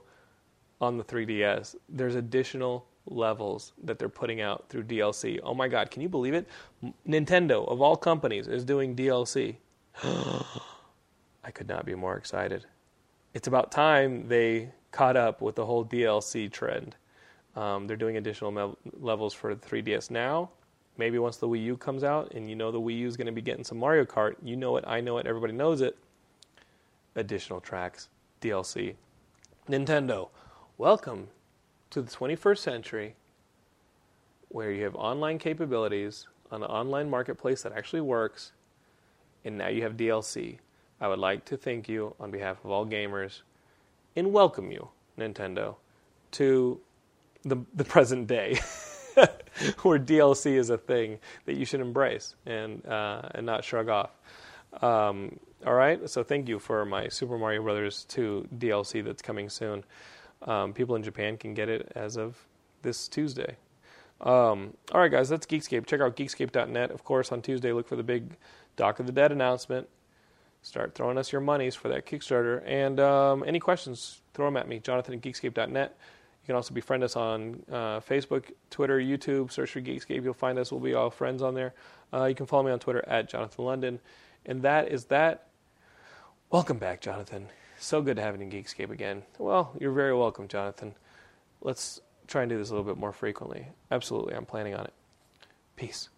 on 0.82 0.98
the 0.98 1.04
3DS. 1.04 1.76
There's 1.90 2.16
additional 2.16 2.88
levels 3.08 3.74
that 3.84 4.00
they're 4.00 4.10
putting 4.10 4.42
out 4.42 4.66
through 4.70 4.84
DLC. 4.84 5.40
Oh 5.44 5.54
my 5.54 5.68
god, 5.68 5.92
can 5.92 6.02
you 6.02 6.10
believe 6.10 6.34
it? 6.34 6.48
Nintendo, 7.08 7.68
of 7.68 7.82
all 7.82 7.96
companies, 7.96 8.48
is 8.48 8.66
doing 8.66 8.96
DLC. 8.96 9.58
I 10.04 11.52
could 11.54 11.68
not 11.68 11.86
be 11.86 11.96
more 11.96 12.18
excited. 12.18 12.66
It's 13.34 13.48
about 13.48 13.72
time 13.72 14.28
they 14.28 14.70
caught 14.92 15.16
up 15.18 15.42
with 15.42 15.56
the 15.56 15.66
whole 15.66 15.86
DLC 15.86 16.52
trend. 16.52 16.96
Um, 17.56 17.88
they're 17.88 17.98
doing 17.98 18.18
additional 18.18 18.52
me- 18.52 18.76
levels 19.00 19.34
for 19.34 19.54
the 19.54 19.66
3DS 19.66 20.10
now. 20.10 20.50
Maybe 20.98 21.20
once 21.20 21.38
the 21.38 21.48
Wii 21.48 21.64
U 21.66 21.78
comes 21.78 22.04
out 22.04 22.34
and 22.34 22.50
you 22.50 22.56
know 22.56 22.72
the 22.72 22.80
Wii 22.80 23.00
U 23.00 23.08
is 23.08 23.18
going 23.18 23.28
to 23.28 23.34
be 23.34 23.42
getting 23.42 23.64
some 23.64 23.78
Mario 23.78 24.06
Kart, 24.06 24.36
you 24.44 24.56
know 24.56 24.78
it, 24.78 24.84
I 24.88 25.02
know 25.02 25.18
it, 25.18 25.28
everybody 25.28 25.54
knows 25.54 25.82
it. 25.82 25.98
Additional 27.16 27.60
tracks, 27.60 28.10
DLC. 28.42 28.96
Nintendo, 29.70 30.30
welcome 30.78 31.28
to 31.90 32.02
the 32.02 32.12
21st 32.12 32.58
century 32.58 33.16
where 34.50 34.72
you 34.72 34.84
have 34.84 34.96
online 34.96 35.38
capabilities 35.38 36.28
an 36.52 36.64
online 36.64 37.10
marketplace 37.10 37.64
that 37.64 37.74
actually 37.74 38.02
works, 38.02 38.52
and 39.44 39.58
now 39.58 39.68
you 39.68 39.82
have 39.82 39.98
DLC. 39.98 40.60
I 41.02 41.08
would 41.08 41.20
like 41.20 41.46
to 41.46 41.58
thank 41.58 41.90
you 41.90 42.16
on 42.20 42.32
behalf 42.32 42.64
of 42.64 42.72
all 42.72 42.86
gamers 42.86 43.42
and 44.16 44.32
welcome 44.32 44.72
you, 44.72 44.90
Nintendo, 45.20 45.76
to 46.32 46.80
the, 47.44 47.58
the 47.74 47.84
present 47.84 48.28
day. 48.28 48.60
where 49.84 50.00
DLC 50.00 50.54
is 50.54 50.70
a 50.70 50.78
thing 50.78 51.20
that 51.46 51.56
you 51.56 51.66
should 51.66 51.82
embrace 51.82 52.36
and 52.46 52.86
uh, 52.86 53.22
and 53.32 53.46
not 53.46 53.64
shrug 53.64 53.90
off. 53.90 54.12
Um, 54.82 55.40
all 55.66 55.74
right, 55.74 56.08
so 56.10 56.24
thank 56.24 56.48
you 56.48 56.60
for 56.60 56.86
my 56.86 57.08
Super 57.08 57.38
Mario 57.38 57.64
Brothers 57.64 58.06
2 58.10 58.50
DLC 58.58 59.04
that's 59.04 59.22
coming 59.22 59.50
soon. 59.50 59.84
Um, 60.44 60.74
people 60.74 60.96
in 60.96 61.04
Japan 61.04 61.38
can 61.38 61.54
get 61.54 61.70
it 61.70 61.92
as 61.96 62.18
of 62.18 62.38
this 62.82 63.08
Tuesday. 63.08 63.56
Um, 64.22 64.74
all 64.92 65.02
right, 65.02 65.12
guys, 65.12 65.30
that's 65.30 65.46
Geekscape. 65.46 65.86
Check 65.86 66.02
out 66.02 66.16
geekscape.net. 66.16 66.92
Of 66.92 67.04
course, 67.04 67.32
on 67.32 67.42
Tuesday, 67.42 67.72
look 67.72 67.88
for 67.88 67.96
the 67.96 68.04
big 68.04 68.38
Doc 68.76 69.00
of 69.00 69.06
the 69.06 69.12
Dead 69.12 69.32
announcement. 69.32 69.88
Start 70.62 70.96
throwing 70.96 71.18
us 71.18 71.32
your 71.32 71.42
monies 71.42 71.76
for 71.76 71.90
that 71.90 72.06
Kickstarter. 72.06 72.64
And 72.66 73.00
um, 73.00 73.44
any 73.46 73.60
questions, 73.60 74.22
throw 74.34 74.46
them 74.48 74.58
at 74.58 74.68
me, 74.68 74.80
jonathan 74.80 75.14
at 75.16 75.22
geekscape.net. 75.22 75.98
You 76.46 76.50
can 76.50 76.58
also 76.58 76.76
befriend 76.76 77.04
us 77.04 77.16
on 77.16 77.64
uh, 77.72 78.02
Facebook, 78.02 78.52
Twitter, 78.70 79.00
YouTube. 79.00 79.52
Search 79.52 79.72
for 79.72 79.82
Geekscape. 79.82 80.24
You'll 80.24 80.36
find 80.36 80.60
us. 80.60 80.72
We'll 80.72 80.80
be 80.80 80.94
all 80.94 81.10
friends 81.10 81.42
on 81.42 81.56
there. 81.56 81.74
Uh, 82.14 82.26
you 82.26 82.36
can 82.36 82.46
follow 82.46 82.62
me 82.62 82.72
on 82.72 82.78
Twitter 82.78 83.04
at 83.08 83.28
Jonathan 83.28 83.66
London. 83.66 84.00
And 84.46 84.62
that 84.62 84.92
is 84.92 85.06
that. 85.06 85.48
Welcome 86.52 86.78
back, 86.78 87.02
Jonathan. 87.02 87.48
So 87.80 88.04
good 88.04 88.18
to 88.18 88.22
have 88.22 88.36
you 88.36 88.44
in 88.44 88.52
Geekscape 88.52 88.92
again. 88.92 89.24
Well, 89.40 89.74
you're 89.80 89.92
very 89.92 90.16
welcome, 90.16 90.48
Jonathan. 90.48 90.94
Let's 91.62 92.00
try 92.28 92.44
and 92.44 92.50
do 92.52 92.60
this 92.60 92.70
a 92.70 92.76
little 92.76 92.86
bit 92.86 93.00
more 93.00 93.12
frequently. 93.12 93.66
Absolutely, 93.90 94.36
I'm 94.36 94.46
planning 94.46 94.76
on 94.76 94.86
it. 94.86 94.94
Peace. 95.76 96.10